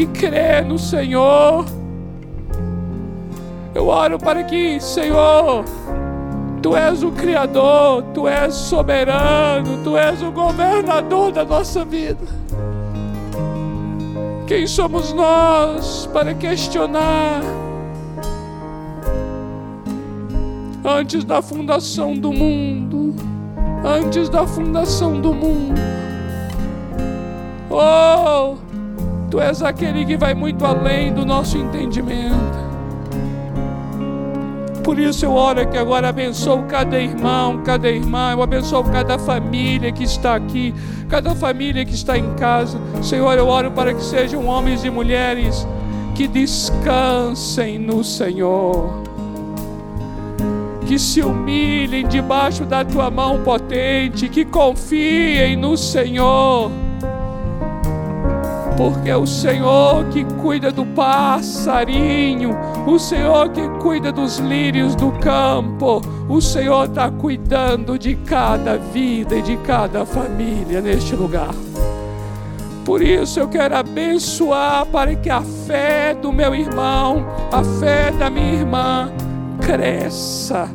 [0.00, 1.66] que crê no Senhor.
[3.74, 5.64] Eu oro para que, Senhor,
[6.62, 12.24] Tu és o Criador, Tu és soberano, Tu és o governador da nossa vida.
[14.46, 17.42] Quem somos nós para questionar?
[20.82, 23.14] Antes da fundação do mundo,
[23.84, 25.80] antes da fundação do mundo.
[27.70, 28.69] Oh!
[29.30, 32.70] Tu és aquele que vai muito além do nosso entendimento.
[34.82, 39.92] Por isso eu oro que agora abençoo cada irmão, cada irmã, eu abençoo cada família
[39.92, 40.74] que está aqui,
[41.08, 42.80] cada família que está em casa.
[43.02, 45.66] Senhor, eu oro para que sejam homens e mulheres
[46.14, 49.10] que descansem no Senhor
[50.90, 56.68] que se humilhem debaixo da tua mão potente, que confiem no Senhor.
[58.80, 62.56] Porque o Senhor que cuida do passarinho,
[62.86, 69.36] o Senhor que cuida dos lírios do campo, o Senhor está cuidando de cada vida
[69.36, 71.54] e de cada família neste lugar.
[72.82, 78.30] Por isso eu quero abençoar para que a fé do meu irmão, a fé da
[78.30, 79.12] minha irmã,
[79.60, 80.70] cresça,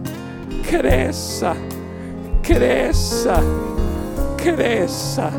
[0.62, 1.58] cresça,
[2.43, 3.38] cresça,
[4.38, 5.32] cresça,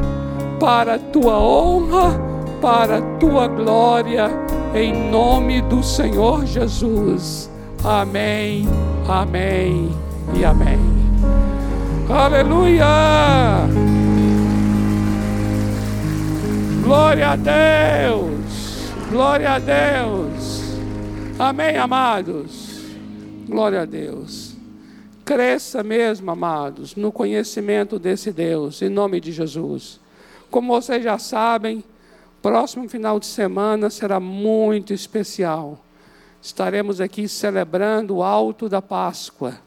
[0.59, 2.26] para a tua honra,
[2.67, 4.29] para a tua glória,
[4.75, 7.49] em nome do Senhor Jesus.
[7.85, 8.67] Amém,
[9.09, 9.89] amém
[10.37, 10.81] e amém.
[12.11, 12.85] Aleluia!
[16.83, 18.93] Glória a Deus!
[19.13, 20.77] Glória a Deus!
[21.39, 22.81] Amém, amados?
[23.49, 24.57] Glória a Deus.
[25.25, 30.01] Cresça mesmo, amados, no conhecimento desse Deus, em nome de Jesus.
[30.51, 31.85] Como vocês já sabem,
[32.47, 35.81] próximo final de semana será muito especial.
[36.41, 39.59] Estaremos aqui celebrando o alto da Páscoa.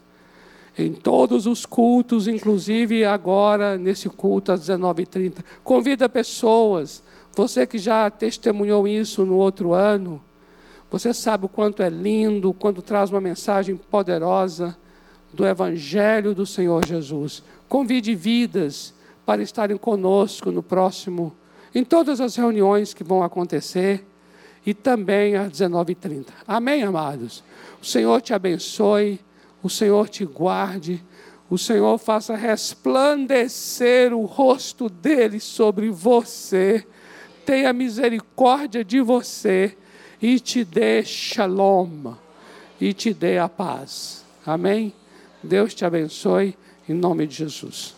[0.78, 5.44] Em todos os cultos, inclusive agora nesse culto às 19h30.
[5.62, 7.04] Convida pessoas
[7.36, 10.24] você que já testemunhou isso no outro ano,
[10.90, 14.78] você sabe o quanto é lindo, quando traz uma mensagem poderosa
[15.34, 17.44] do Evangelho do Senhor Jesus.
[17.68, 18.94] Convide vidas
[19.26, 21.36] para estarem conosco no próximo,
[21.74, 24.06] em todas as reuniões que vão acontecer
[24.66, 26.28] e também às 19h30.
[26.48, 27.44] Amém, amados?
[27.82, 29.20] O Senhor te abençoe,
[29.64, 31.04] o Senhor te guarde,
[31.50, 36.86] o Senhor faça resplandecer o rosto dele sobre você
[37.50, 39.76] tenha misericórdia de você
[40.22, 42.14] e te dê shalom,
[42.80, 44.24] e te dê a paz.
[44.46, 44.94] Amém?
[45.42, 46.56] Deus te abençoe,
[46.88, 47.96] em nome de Jesus.